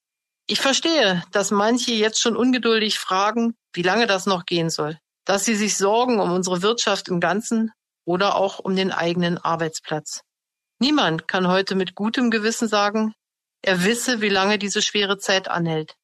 Ich 0.47 0.59
verstehe, 0.59 1.23
dass 1.31 1.51
manche 1.51 1.91
jetzt 1.91 2.19
schon 2.19 2.35
ungeduldig 2.35 2.97
fragen, 2.97 3.53
wie 3.73 3.83
lange 3.83 4.07
das 4.07 4.25
noch 4.25 4.45
gehen 4.45 4.69
soll. 4.69 4.97
Dass 5.25 5.45
sie 5.45 5.55
sich 5.55 5.77
sorgen 5.77 6.19
um 6.19 6.31
unsere 6.31 6.61
Wirtschaft 6.61 7.09
im 7.09 7.19
Ganzen 7.19 7.71
oder 8.05 8.35
auch 8.35 8.59
um 8.59 8.75
den 8.75 8.91
eigenen 8.91 9.37
Arbeitsplatz. 9.37 10.21
Niemand 10.79 11.27
kann 11.27 11.47
heute 11.47 11.75
mit 11.75 11.95
gutem 11.95 12.31
Gewissen 12.31 12.67
sagen, 12.67 13.13
er 13.61 13.83
wisse, 13.83 14.21
wie 14.21 14.29
lange 14.29 14.57
diese 14.57 14.81
schwere 14.81 15.17
Zeit 15.17 15.49
anhält. 15.49 15.95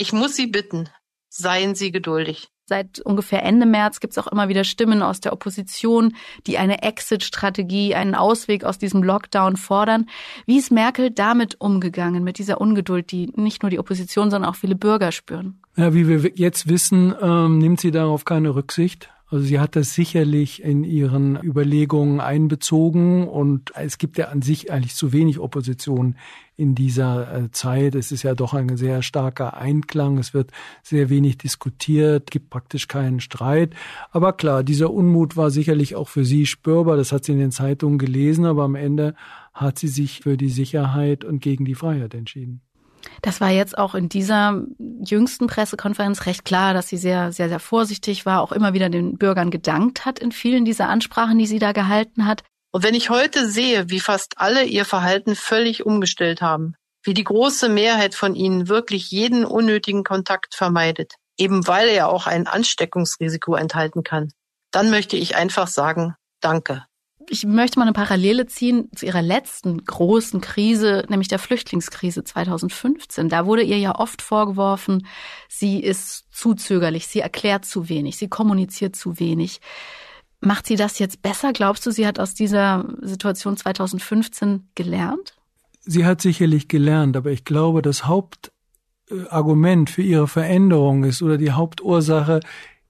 Ich 0.00 0.12
muss 0.12 0.36
Sie 0.36 0.46
bitten, 0.46 0.88
seien 1.28 1.74
Sie 1.74 1.90
geduldig. 1.90 2.48
Seit 2.66 3.00
ungefähr 3.00 3.42
Ende 3.42 3.66
März 3.66 3.98
gibt 3.98 4.12
es 4.12 4.18
auch 4.18 4.28
immer 4.28 4.48
wieder 4.48 4.62
Stimmen 4.62 5.02
aus 5.02 5.18
der 5.18 5.32
Opposition, 5.32 6.14
die 6.46 6.56
eine 6.56 6.82
Exit-Strategie, 6.82 7.96
einen 7.96 8.14
Ausweg 8.14 8.62
aus 8.62 8.78
diesem 8.78 9.02
Lockdown 9.02 9.56
fordern. 9.56 10.06
Wie 10.46 10.58
ist 10.58 10.70
Merkel 10.70 11.10
damit 11.10 11.60
umgegangen, 11.60 12.22
mit 12.22 12.38
dieser 12.38 12.60
Ungeduld, 12.60 13.10
die 13.10 13.32
nicht 13.34 13.62
nur 13.62 13.70
die 13.70 13.80
Opposition, 13.80 14.30
sondern 14.30 14.50
auch 14.50 14.56
viele 14.56 14.76
Bürger 14.76 15.10
spüren? 15.10 15.60
Ja, 15.76 15.92
wie 15.94 16.06
wir 16.06 16.30
jetzt 16.36 16.68
wissen, 16.68 17.12
ähm, 17.20 17.58
nimmt 17.58 17.80
sie 17.80 17.90
darauf 17.90 18.24
keine 18.24 18.54
Rücksicht. 18.54 19.10
Also 19.30 19.44
sie 19.44 19.60
hat 19.60 19.76
das 19.76 19.94
sicherlich 19.94 20.62
in 20.62 20.84
ihren 20.84 21.36
Überlegungen 21.42 22.18
einbezogen 22.18 23.28
und 23.28 23.72
es 23.74 23.98
gibt 23.98 24.16
ja 24.16 24.28
an 24.28 24.40
sich 24.40 24.72
eigentlich 24.72 24.94
zu 24.94 25.12
wenig 25.12 25.38
Opposition 25.38 26.16
in 26.56 26.74
dieser 26.74 27.34
äh, 27.34 27.50
Zeit. 27.50 27.94
Es 27.94 28.10
ist 28.10 28.22
ja 28.22 28.34
doch 28.34 28.54
ein 28.54 28.78
sehr 28.78 29.02
starker 29.02 29.58
Einklang. 29.58 30.16
Es 30.16 30.32
wird 30.32 30.50
sehr 30.82 31.10
wenig 31.10 31.36
diskutiert, 31.36 32.30
gibt 32.30 32.48
praktisch 32.48 32.88
keinen 32.88 33.20
Streit. 33.20 33.74
Aber 34.12 34.32
klar, 34.32 34.64
dieser 34.64 34.90
Unmut 34.90 35.36
war 35.36 35.50
sicherlich 35.50 35.94
auch 35.94 36.08
für 36.08 36.24
sie 36.24 36.46
spürbar. 36.46 36.96
Das 36.96 37.12
hat 37.12 37.24
sie 37.24 37.32
in 37.32 37.38
den 37.38 37.52
Zeitungen 37.52 37.98
gelesen, 37.98 38.46
aber 38.46 38.64
am 38.64 38.76
Ende 38.76 39.14
hat 39.52 39.78
sie 39.78 39.88
sich 39.88 40.20
für 40.20 40.38
die 40.38 40.50
Sicherheit 40.50 41.22
und 41.22 41.40
gegen 41.40 41.66
die 41.66 41.74
Freiheit 41.74 42.14
entschieden. 42.14 42.62
Das 43.22 43.40
war 43.40 43.50
jetzt 43.50 43.76
auch 43.76 43.94
in 43.94 44.08
dieser 44.08 44.62
jüngsten 45.04 45.46
Pressekonferenz 45.46 46.26
recht 46.26 46.44
klar, 46.44 46.74
dass 46.74 46.88
sie 46.88 46.96
sehr, 46.96 47.32
sehr, 47.32 47.48
sehr 47.48 47.60
vorsichtig 47.60 48.26
war, 48.26 48.42
auch 48.42 48.52
immer 48.52 48.74
wieder 48.74 48.88
den 48.88 49.18
Bürgern 49.18 49.50
gedankt 49.50 50.04
hat 50.04 50.18
in 50.18 50.32
vielen 50.32 50.64
dieser 50.64 50.88
Ansprachen, 50.88 51.38
die 51.38 51.46
sie 51.46 51.58
da 51.58 51.72
gehalten 51.72 52.26
hat. 52.26 52.42
Und 52.70 52.82
wenn 52.82 52.94
ich 52.94 53.10
heute 53.10 53.48
sehe, 53.48 53.90
wie 53.90 54.00
fast 54.00 54.34
alle 54.38 54.64
ihr 54.64 54.84
Verhalten 54.84 55.34
völlig 55.34 55.86
umgestellt 55.86 56.42
haben, 56.42 56.74
wie 57.02 57.14
die 57.14 57.24
große 57.24 57.68
Mehrheit 57.68 58.14
von 58.14 58.34
ihnen 58.34 58.68
wirklich 58.68 59.10
jeden 59.10 59.44
unnötigen 59.44 60.04
Kontakt 60.04 60.54
vermeidet, 60.54 61.14
eben 61.38 61.66
weil 61.66 61.88
er 61.88 62.08
auch 62.08 62.26
ein 62.26 62.46
Ansteckungsrisiko 62.46 63.54
enthalten 63.54 64.02
kann, 64.02 64.30
dann 64.70 64.90
möchte 64.90 65.16
ich 65.16 65.34
einfach 65.34 65.66
sagen, 65.66 66.14
danke 66.40 66.87
ich 67.30 67.44
möchte 67.44 67.78
mal 67.78 67.84
eine 67.84 67.92
Parallele 67.92 68.46
ziehen 68.46 68.88
zu 68.94 69.06
ihrer 69.06 69.22
letzten 69.22 69.84
großen 69.84 70.40
Krise, 70.40 71.04
nämlich 71.08 71.28
der 71.28 71.38
Flüchtlingskrise 71.38 72.24
2015. 72.24 73.28
Da 73.28 73.46
wurde 73.46 73.62
ihr 73.62 73.78
ja 73.78 73.94
oft 73.98 74.22
vorgeworfen, 74.22 75.06
sie 75.48 75.80
ist 75.80 76.26
zu 76.30 76.54
zögerlich, 76.54 77.06
sie 77.06 77.20
erklärt 77.20 77.64
zu 77.64 77.88
wenig, 77.88 78.16
sie 78.16 78.28
kommuniziert 78.28 78.96
zu 78.96 79.18
wenig. 79.18 79.60
Macht 80.40 80.66
sie 80.66 80.76
das 80.76 80.98
jetzt 80.98 81.22
besser? 81.22 81.52
Glaubst 81.52 81.84
du, 81.84 81.90
sie 81.90 82.06
hat 82.06 82.18
aus 82.18 82.34
dieser 82.34 82.84
Situation 83.00 83.56
2015 83.56 84.68
gelernt? 84.74 85.34
Sie 85.80 86.04
hat 86.04 86.20
sicherlich 86.20 86.68
gelernt, 86.68 87.16
aber 87.16 87.30
ich 87.30 87.44
glaube, 87.44 87.82
das 87.82 88.06
Hauptargument 88.06 89.90
für 89.90 90.02
ihre 90.02 90.28
Veränderung 90.28 91.04
ist 91.04 91.22
oder 91.22 91.38
die 91.38 91.52
Hauptursache 91.52 92.40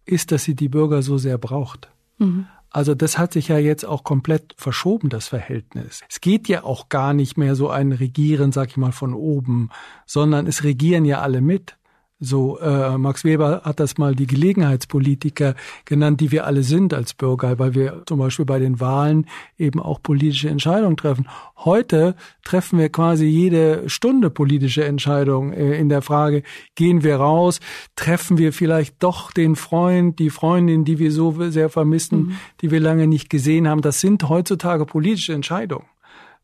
ist, 0.04 0.32
dass 0.32 0.44
sie 0.44 0.54
die 0.54 0.68
Bürger 0.68 1.02
so 1.02 1.16
sehr 1.16 1.38
braucht. 1.38 1.88
Mhm. 2.18 2.46
Also 2.70 2.94
das 2.94 3.16
hat 3.16 3.32
sich 3.32 3.48
ja 3.48 3.58
jetzt 3.58 3.84
auch 3.84 4.04
komplett 4.04 4.54
verschoben, 4.58 5.08
das 5.08 5.28
Verhältnis. 5.28 6.02
Es 6.08 6.20
geht 6.20 6.48
ja 6.48 6.64
auch 6.64 6.90
gar 6.90 7.14
nicht 7.14 7.38
mehr 7.38 7.54
so 7.54 7.70
ein 7.70 7.92
Regieren, 7.92 8.52
sag 8.52 8.68
ich 8.68 8.76
mal, 8.76 8.92
von 8.92 9.14
oben, 9.14 9.70
sondern 10.04 10.46
es 10.46 10.64
regieren 10.64 11.06
ja 11.06 11.20
alle 11.20 11.40
mit. 11.40 11.77
So, 12.20 12.58
äh, 12.58 12.98
Max 12.98 13.22
Weber 13.22 13.62
hat 13.62 13.78
das 13.78 13.96
mal 13.96 14.16
die 14.16 14.26
Gelegenheitspolitiker 14.26 15.54
genannt, 15.84 16.20
die 16.20 16.32
wir 16.32 16.46
alle 16.46 16.64
sind 16.64 16.92
als 16.92 17.14
Bürger, 17.14 17.60
weil 17.60 17.76
wir 17.76 18.02
zum 18.06 18.18
Beispiel 18.18 18.44
bei 18.44 18.58
den 18.58 18.80
Wahlen 18.80 19.26
eben 19.56 19.78
auch 19.78 20.02
politische 20.02 20.48
Entscheidungen 20.48 20.96
treffen. 20.96 21.28
Heute 21.56 22.16
treffen 22.42 22.80
wir 22.80 22.88
quasi 22.88 23.26
jede 23.26 23.88
Stunde 23.88 24.30
politische 24.30 24.84
Entscheidungen 24.84 25.52
äh, 25.52 25.78
in 25.78 25.88
der 25.88 26.02
Frage, 26.02 26.42
gehen 26.74 27.04
wir 27.04 27.16
raus, 27.16 27.60
treffen 27.94 28.36
wir 28.36 28.52
vielleicht 28.52 29.00
doch 29.00 29.30
den 29.30 29.54
Freund, 29.54 30.18
die 30.18 30.30
Freundin, 30.30 30.84
die 30.84 30.98
wir 30.98 31.12
so 31.12 31.50
sehr 31.50 31.68
vermissen, 31.68 32.18
mhm. 32.18 32.36
die 32.62 32.72
wir 32.72 32.80
lange 32.80 33.06
nicht 33.06 33.30
gesehen 33.30 33.68
haben. 33.68 33.80
Das 33.80 34.00
sind 34.00 34.28
heutzutage 34.28 34.86
politische 34.86 35.34
Entscheidungen. 35.34 35.86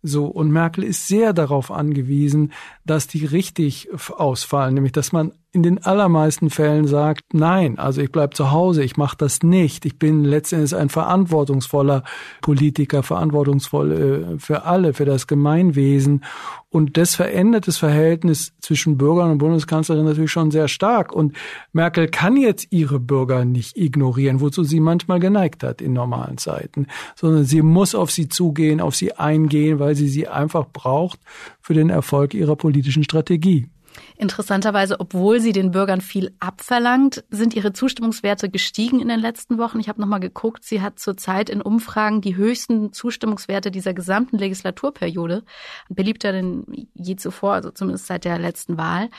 So, 0.07 0.27
und 0.27 0.53
Merkel 0.53 0.85
ist 0.85 1.09
sehr 1.09 1.33
darauf 1.33 1.73
angewiesen, 1.73 2.53
dass 2.85 3.09
die 3.09 3.25
richtig 3.25 3.89
ausfallen, 4.11 4.75
nämlich 4.75 4.93
dass 4.93 5.13
man 5.13 5.33
in 5.55 5.63
den 5.63 5.85
allermeisten 5.85 6.51
Fällen 6.51 6.89
sagt, 6.89 7.33
nein, 7.33 7.79
also 7.79 8.03
ich 8.03 8.11
bleib 8.11 8.35
zu 8.35 8.51
Hause, 8.51 8.83
ich 8.83 8.97
mache 8.97 9.17
das 9.17 9.45
nicht. 9.45 9.87
Ich 9.87 10.01
bin 10.01 10.25
letztendlich 10.25 10.75
ein 10.75 10.89
verantwortungsvoller 10.89 12.03
Politiker, 12.43 13.05
verantwortungsvoll 13.05 13.93
äh, 13.93 14.39
für 14.41 14.65
alle, 14.65 14.95
für 14.95 15.05
das 15.05 15.29
Gemeinwesen. 15.29 16.25
Und 16.71 16.97
das 16.97 17.15
verändert 17.15 17.69
das 17.69 17.79
Verhältnis 17.79 18.53
zwischen 18.59 18.99
Bürgern 18.99 19.31
und 19.31 19.39
Bundeskanzlerin 19.39 20.05
natürlich 20.05 20.33
schon 20.33 20.51
sehr 20.51 20.67
stark. 20.67 21.13
Und 21.13 21.37
Merkel 21.73 22.09
kann 22.09 22.37
jetzt 22.37 22.67
ihre 22.73 22.99
Bürger 22.99 23.45
nicht 23.45 23.77
ignorieren, 23.77 24.41
wozu 24.41 24.65
sie 24.65 24.81
manchmal 24.81 25.21
geneigt 25.21 25.63
hat 25.63 25.81
in 25.81 25.93
normalen 25.93 26.37
Zeiten, 26.37 26.89
sondern 27.15 27.45
sie 27.45 27.63
muss 27.63 27.95
auf 27.95 28.11
sie 28.11 28.29
zugehen, 28.29 28.81
auf 28.81 28.97
sie 28.97 29.13
eingehen, 29.13 29.79
weil 29.79 29.95
sie 29.95 30.09
sie 30.09 30.27
einfach 30.27 30.67
braucht 30.73 31.21
für 31.61 31.75
den 31.75 31.91
Erfolg 31.91 32.35
ihrer 32.35 32.57
politischen 32.57 33.05
Strategie. 33.05 33.69
Interessanterweise, 34.17 35.01
obwohl 35.01 35.41
sie 35.41 35.53
den 35.53 35.71
Bürgern 35.71 36.01
viel 36.01 36.35
abverlangt, 36.41 37.25
sind 37.31 37.55
ihre 37.55 37.73
Zustimmungswerte 37.73 38.49
gestiegen 38.49 39.01
in 39.01 39.09
den 39.09 39.21
letzten 39.21 39.59
Wochen. 39.59 39.81
Ich 39.81 39.89
habe 39.89 40.01
nochmal 40.01 40.21
geguckt, 40.21 40.65
sie 40.65 40.81
hat 40.81 40.99
zurzeit 40.99 41.51
in 41.51 41.61
Umfragen 41.61 42.21
die 42.21 42.37
höchsten 42.37 42.93
Zustimmungswerte 42.93 43.71
dieser 43.71 43.95
gesamten 43.95 44.39
Legislaturperiode. 44.39 45.45
Beliebter 45.89 46.33
denn 46.33 46.89
je 46.95 47.17
zuvor, 47.17 47.55
also 47.55 47.71
zumindest 47.71 48.07
seit 48.07 48.25
der 48.25 48.39
letzten 48.39 48.79
Wahl. 48.79 49.11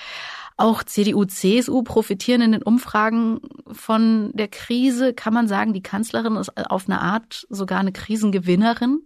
Auch 0.57 0.83
CDU, 0.83 1.25
CSU 1.25 1.83
profitieren 1.83 2.41
in 2.41 2.53
den 2.53 2.63
Umfragen 2.63 3.41
von 3.71 4.31
der 4.33 4.47
Krise. 4.47 5.13
Kann 5.13 5.33
man 5.33 5.47
sagen, 5.47 5.73
die 5.73 5.83
Kanzlerin 5.83 6.37
ist 6.37 6.55
auf 6.69 6.87
eine 6.87 7.01
Art 7.01 7.45
sogar 7.49 7.79
eine 7.79 7.91
Krisengewinnerin? 7.91 9.01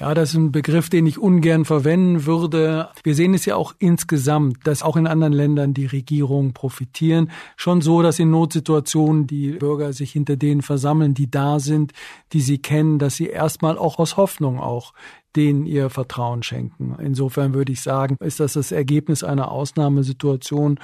Ja, 0.00 0.14
das 0.14 0.30
ist 0.30 0.36
ein 0.36 0.50
Begriff, 0.50 0.88
den 0.88 1.04
ich 1.04 1.18
ungern 1.18 1.66
verwenden 1.66 2.24
würde. 2.24 2.88
Wir 3.02 3.14
sehen 3.14 3.34
es 3.34 3.44
ja 3.44 3.56
auch 3.56 3.74
insgesamt, 3.78 4.66
dass 4.66 4.82
auch 4.82 4.96
in 4.96 5.06
anderen 5.06 5.34
Ländern 5.34 5.74
die 5.74 5.84
Regierungen 5.84 6.54
profitieren. 6.54 7.30
Schon 7.56 7.82
so, 7.82 8.00
dass 8.00 8.18
in 8.18 8.30
Notsituationen 8.30 9.26
die 9.26 9.50
Bürger 9.50 9.92
sich 9.92 10.12
hinter 10.12 10.36
denen 10.36 10.62
versammeln, 10.62 11.12
die 11.12 11.30
da 11.30 11.60
sind, 11.60 11.92
die 12.32 12.40
sie 12.40 12.56
kennen, 12.56 12.98
dass 12.98 13.16
sie 13.16 13.26
erstmal 13.26 13.76
auch 13.76 13.98
aus 13.98 14.16
Hoffnung 14.16 14.58
auch 14.58 14.94
denen 15.36 15.66
ihr 15.66 15.90
Vertrauen 15.90 16.42
schenken. 16.42 16.96
Insofern 16.98 17.52
würde 17.52 17.72
ich 17.72 17.82
sagen, 17.82 18.16
ist 18.20 18.40
das 18.40 18.54
das 18.54 18.72
Ergebnis 18.72 19.22
einer 19.22 19.52
Ausnahmesituation. 19.52 20.80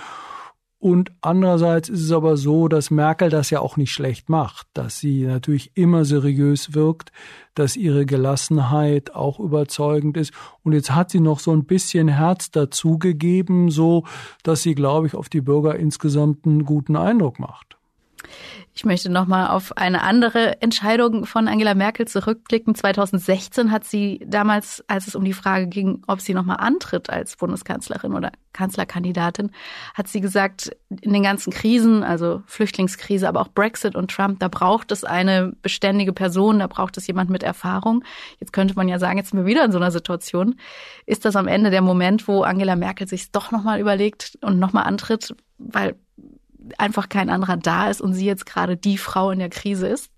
Und 0.87 1.11
andererseits 1.20 1.88
ist 1.88 2.01
es 2.01 2.12
aber 2.12 2.37
so, 2.37 2.68
dass 2.68 2.92
Merkel 2.92 3.29
das 3.29 3.51
ja 3.51 3.59
auch 3.59 3.77
nicht 3.77 3.90
schlecht 3.90 4.29
macht, 4.29 4.68
dass 4.72 5.01
sie 5.01 5.22
natürlich 5.22 5.72
immer 5.75 6.05
seriös 6.05 6.75
wirkt, 6.75 7.11
dass 7.57 7.75
ihre 7.75 8.07
Gelassenheit 8.07 9.12
auch 9.12 9.40
überzeugend 9.40 10.16
ist. 10.16 10.33
Und 10.62 10.75
jetzt 10.75 10.94
hat 10.94 11.11
sie 11.11 11.18
noch 11.18 11.40
so 11.40 11.51
ein 11.51 11.64
bisschen 11.64 12.07
Herz 12.07 12.53
dazugegeben, 12.53 13.68
so 13.68 14.05
dass 14.44 14.62
sie, 14.62 14.77
glaube 14.77 15.09
ich, 15.09 15.16
auf 15.16 15.29
die 15.29 15.40
Bürger 15.40 15.75
insgesamt 15.75 16.46
einen 16.46 16.64
guten 16.64 16.94
Eindruck 16.94 17.40
macht. 17.40 17.76
Ich 18.75 18.85
möchte 18.85 19.11
nochmal 19.11 19.49
auf 19.49 19.77
eine 19.77 20.03
andere 20.03 20.61
Entscheidung 20.61 21.25
von 21.25 21.49
Angela 21.49 21.75
Merkel 21.75 22.07
zurückblicken. 22.07 22.75
2016 22.75 23.73
hat 23.73 23.85
sie 23.85 24.21
damals, 24.27 24.85
als 24.87 25.07
es 25.07 25.15
um 25.15 25.25
die 25.25 25.33
Frage 25.33 25.67
ging, 25.67 26.03
ob 26.07 26.21
sie 26.21 26.35
nochmal 26.35 26.59
antritt 26.61 27.09
als 27.09 27.37
Bundeskanzlerin 27.37 28.12
oder 28.12 28.33
Kanzlerkandidatin, 28.53 29.51
hat 29.95 30.09
sie 30.09 30.21
gesagt, 30.21 30.77
in 30.89 31.12
den 31.12 31.23
ganzen 31.23 31.53
Krisen, 31.53 32.03
also 32.03 32.43
Flüchtlingskrise, 32.47 33.29
aber 33.29 33.41
auch 33.41 33.49
Brexit 33.49 33.95
und 33.95 34.11
Trump, 34.11 34.41
da 34.41 34.49
braucht 34.49 34.93
es 34.93 35.05
eine 35.05 35.53
beständige 35.62 36.12
Person, 36.12 36.59
da 36.59 36.67
braucht 36.67 36.97
es 36.97 37.07
jemand 37.07 37.31
mit 37.31 37.43
Erfahrung. 37.43 38.03
Jetzt 38.41 38.53
könnte 38.53 38.75
man 38.75 38.89
ja 38.89 38.99
sagen, 38.99 39.19
jetzt 39.19 39.31
sind 39.31 39.39
wir 39.39 39.47
wieder 39.47 39.65
in 39.65 39.73
so 39.73 39.79
einer 39.79 39.91
Situation. 39.91 40.57
Ist 41.05 41.25
das 41.25 41.37
am 41.37 41.49
Ende 41.49 41.71
der 41.71 41.83
Moment, 41.83 42.27
wo 42.29 42.43
Angela 42.43 42.77
Merkel 42.77 43.07
sich 43.07 43.31
doch 43.31 43.51
nochmal 43.51 43.81
überlegt 43.81 44.39
und 44.43 44.59
nochmal 44.59 44.85
antritt, 44.85 45.35
weil 45.59 45.97
einfach 46.79 47.09
kein 47.09 47.31
anderer 47.31 47.57
da 47.57 47.91
ist 47.91 48.01
und 48.01 48.15
sie 48.15 48.27
jetzt 48.27 48.47
gerade 48.47 48.77
die 48.77 48.99
Frau 48.99 49.31
in 49.31 49.39
der 49.39 49.51
Krise 49.51 49.87
ist? 49.87 50.11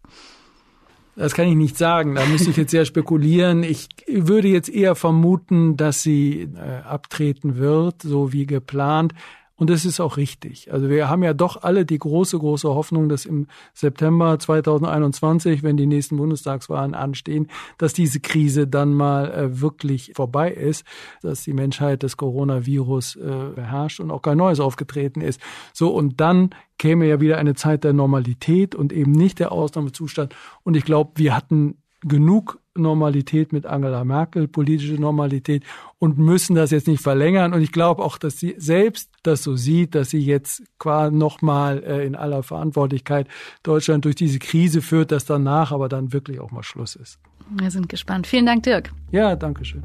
Das 1.19 1.35
kann 1.35 1.49
ich 1.49 1.57
nicht 1.57 1.77
sagen. 1.77 2.15
Da 2.15 2.25
müsste 2.27 2.51
ich 2.51 2.57
jetzt 2.57 2.71
sehr 2.71 2.85
spekulieren. 2.85 3.65
Ich 3.65 3.89
würde 4.07 4.47
jetzt 4.47 4.69
eher 4.69 4.95
vermuten, 4.95 5.77
dass 5.77 6.03
sie 6.03 6.43
äh, 6.55 6.87
abtreten 6.87 7.57
wird, 7.57 8.03
so 8.03 8.33
wie 8.33 8.47
geplant. 8.47 9.15
Und 9.59 9.71
das 9.71 9.85
ist 9.85 9.99
auch 9.99 10.17
richtig. 10.17 10.73
Also 10.73 10.89
wir 10.89 11.11
haben 11.11 11.25
ja 11.25 11.35
doch 11.35 11.63
alle 11.63 11.85
die 11.85 11.99
große, 11.99 12.39
große 12.39 12.69
Hoffnung, 12.69 13.09
dass 13.09 13.27
im 13.27 13.49
September 13.75 14.39
2021, 14.39 15.65
wenn 15.65 15.77
die 15.77 15.87
nächsten 15.87 16.17
Bundestagswahlen 16.17 16.95
anstehen, 16.95 17.49
dass 17.77 17.93
diese 17.93 18.21
Krise 18.21 18.69
dann 18.69 18.95
mal 18.95 19.31
äh, 19.33 19.61
wirklich 19.61 20.13
vorbei 20.15 20.53
ist, 20.53 20.85
dass 21.23 21.43
die 21.43 21.55
Menschheit 21.55 22.05
das 22.05 22.17
Coronavirus 22.17 23.17
äh, 23.17 23.51
beherrscht 23.57 23.99
und 23.99 24.13
auch 24.13 24.23
kein 24.23 24.39
neues 24.39 24.61
aufgetreten 24.61 25.21
ist. 25.21 25.41
So, 25.73 25.91
und 25.91 26.21
dann 26.21 26.51
käme 26.79 27.09
ja 27.09 27.21
wieder 27.21 27.39
eine 27.39 27.55
Zeit 27.55 27.83
der 27.83 27.93
Normalität 27.93 28.77
und 28.77 28.93
eben 28.93 29.11
nicht 29.11 29.41
der 29.41 29.51
Ausnahmezustand. 29.51 30.37
Und 30.63 30.77
ich 30.77 30.85
glaube, 30.85 31.13
wir 31.17 31.35
hatten 31.35 31.79
genug 32.03 32.61
Normalität 32.79 33.53
mit 33.53 33.67
Angela 33.67 34.05
Merkel, 34.05 34.49
politische 34.49 34.95
Normalität 34.95 35.65
und 35.99 36.19
müssen 36.19 36.55
das 36.55 36.71
jetzt 36.71 36.89
nicht 36.89 37.03
verlängern. 37.03 37.53
Und 37.53 37.63
ich 37.63 37.73
glaube 37.73 38.03
auch, 38.03 38.19
dass 38.19 38.39
sie 38.39 38.55
selbst 38.59 39.11
das 39.23 39.43
so 39.43 39.57
sieht, 39.57 39.95
dass 39.95 40.11
sie 40.11 40.21
jetzt 40.21 40.63
quasi 40.79 41.15
nochmal 41.15 41.83
äh, 41.85 42.07
in 42.07 42.15
aller 42.15 42.43
Verantwortlichkeit 42.43 43.29
Deutschland 43.63 44.05
durch 44.05 44.15
diese 44.15 44.39
Krise 44.39 44.83
führt, 44.83 45.13
dass 45.13 45.25
danach 45.25 45.73
aber 45.73 45.89
dann 45.89 46.13
wirklich 46.13 46.41
auch 46.41 46.51
mal 46.51 46.63
Schluss 46.63 46.97
ist. 46.97 47.19
Wir 47.51 47.71
sind 47.71 47.89
gespannt. 47.89 48.27
Vielen 48.27 48.47
Dank, 48.47 48.63
Dirk. 48.63 48.93
Ja, 49.11 49.37
danke 49.37 49.65
schön. 49.65 49.83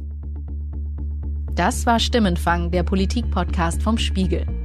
Das 1.56 1.86
war 1.86 2.00
Stimmenfang, 2.00 2.72
der 2.72 2.84
Politik-Podcast 2.84 3.84
vom 3.84 3.98
Spiegel. 3.98 4.63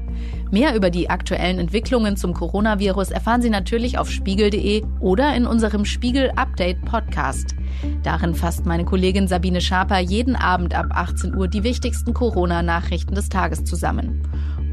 Mehr 0.50 0.74
über 0.74 0.88
die 0.88 1.10
aktuellen 1.10 1.58
Entwicklungen 1.58 2.16
zum 2.16 2.32
Coronavirus 2.32 3.10
erfahren 3.10 3.42
Sie 3.42 3.50
natürlich 3.50 3.98
auf 3.98 4.10
spiegel.de 4.10 4.82
oder 4.98 5.34
in 5.36 5.46
unserem 5.46 5.84
Spiegel 5.84 6.32
Update 6.36 6.82
Podcast. 6.86 7.54
Darin 8.02 8.34
fasst 8.34 8.64
meine 8.64 8.86
Kollegin 8.86 9.28
Sabine 9.28 9.60
Schaper 9.60 9.98
jeden 9.98 10.36
Abend 10.36 10.74
ab 10.74 10.86
18 10.90 11.34
Uhr 11.34 11.48
die 11.48 11.64
wichtigsten 11.64 12.14
Corona-Nachrichten 12.14 13.14
des 13.14 13.28
Tages 13.28 13.64
zusammen. 13.64 14.22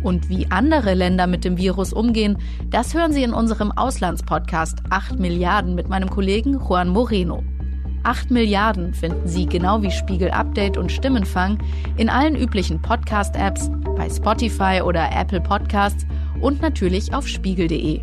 Und 0.02 0.30
wie 0.30 0.50
andere 0.50 0.94
Länder 0.94 1.28
mit 1.28 1.44
dem 1.44 1.58
Virus 1.58 1.92
umgehen, 1.92 2.38
das 2.70 2.94
hören 2.94 3.12
Sie 3.12 3.24
in 3.24 3.34
unserem 3.34 3.74
Auslandspodcast 3.74 4.80
8 4.90 5.20
Milliarden 5.20 5.76
mit 5.76 5.90
meinem 5.90 6.10
Kollegen 6.10 6.54
Juan 6.54 6.88
Moreno. 6.88 7.44
8 8.06 8.30
Milliarden 8.30 8.94
finden 8.94 9.28
Sie 9.28 9.48
genau 9.48 9.82
wie 9.82 9.92
Spiegel 9.92 10.30
Update 10.30 10.78
und 10.78 10.92
Stimmenfang 10.92 11.58
in 11.98 12.10
allen 12.10 12.36
üblichen 12.36 12.82
Podcast-Apps, 12.82 13.72
bei 13.96 14.10
Spotify 14.10 14.82
oder 14.84 15.10
Apple 15.12 15.42
Podcasts 15.42 16.06
und 16.40 16.62
natürlich 16.62 17.14
auf 17.14 17.28
spiegel.de. 17.28 18.02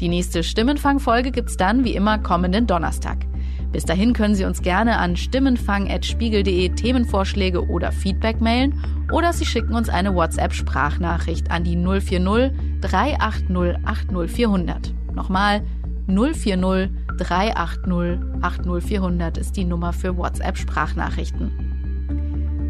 Die 0.00 0.08
nächste 0.08 0.42
Stimmenfang-Folge 0.42 1.30
gibt's 1.30 1.56
dann 1.56 1.84
wie 1.84 1.94
immer 1.94 2.18
kommenden 2.18 2.66
Donnerstag. 2.66 3.26
Bis 3.72 3.84
dahin 3.84 4.12
können 4.12 4.34
Sie 4.34 4.44
uns 4.44 4.62
gerne 4.62 4.98
an 4.98 5.16
stimmenfang.spiegel.de 5.16 6.70
Themenvorschläge 6.70 7.68
oder 7.68 7.92
Feedback 7.92 8.40
mailen 8.40 8.80
oder 9.12 9.32
Sie 9.32 9.44
schicken 9.44 9.74
uns 9.74 9.88
eine 9.88 10.14
WhatsApp-Sprachnachricht 10.14 11.50
an 11.50 11.64
die 11.64 11.76
040 11.76 12.52
380 12.80 13.84
80400. 13.84 14.94
Nochmal 15.12 15.62
040 16.06 17.03
380 17.18 18.42
80400 18.42 19.38
ist 19.38 19.56
die 19.56 19.64
Nummer 19.64 19.92
für 19.92 20.16
WhatsApp-Sprachnachrichten. 20.16 21.64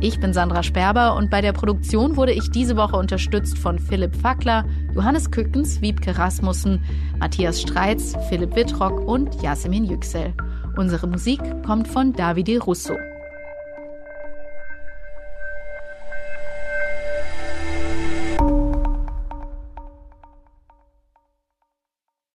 Ich 0.01 0.21
bin 0.21 0.35
Sandra 0.35 0.63
Sperber 0.63 1.17
und 1.17 1.31
bei 1.31 1.41
der 1.41 1.53
Produktion 1.53 2.17
wurde 2.17 2.33
ich 2.33 2.51
diese 2.51 2.77
Woche 2.77 2.97
unterstützt 2.97 3.57
von 3.57 3.79
Philipp 3.79 4.15
Fackler, 4.15 4.67
Johannes 4.95 5.31
Kückens, 5.31 5.81
Wiebke 5.81 6.19
Rasmussen, 6.19 6.85
Matthias 7.19 7.63
Streitz, 7.63 8.15
Philipp 8.29 8.55
Wittrock 8.55 9.01
und 9.01 9.43
Yasemin 9.43 9.85
Yüksel. 9.85 10.35
Unsere 10.77 11.07
Musik 11.07 11.41
kommt 11.65 11.89
von 11.89 12.13
Davide 12.13 12.59
Russo. 12.59 12.95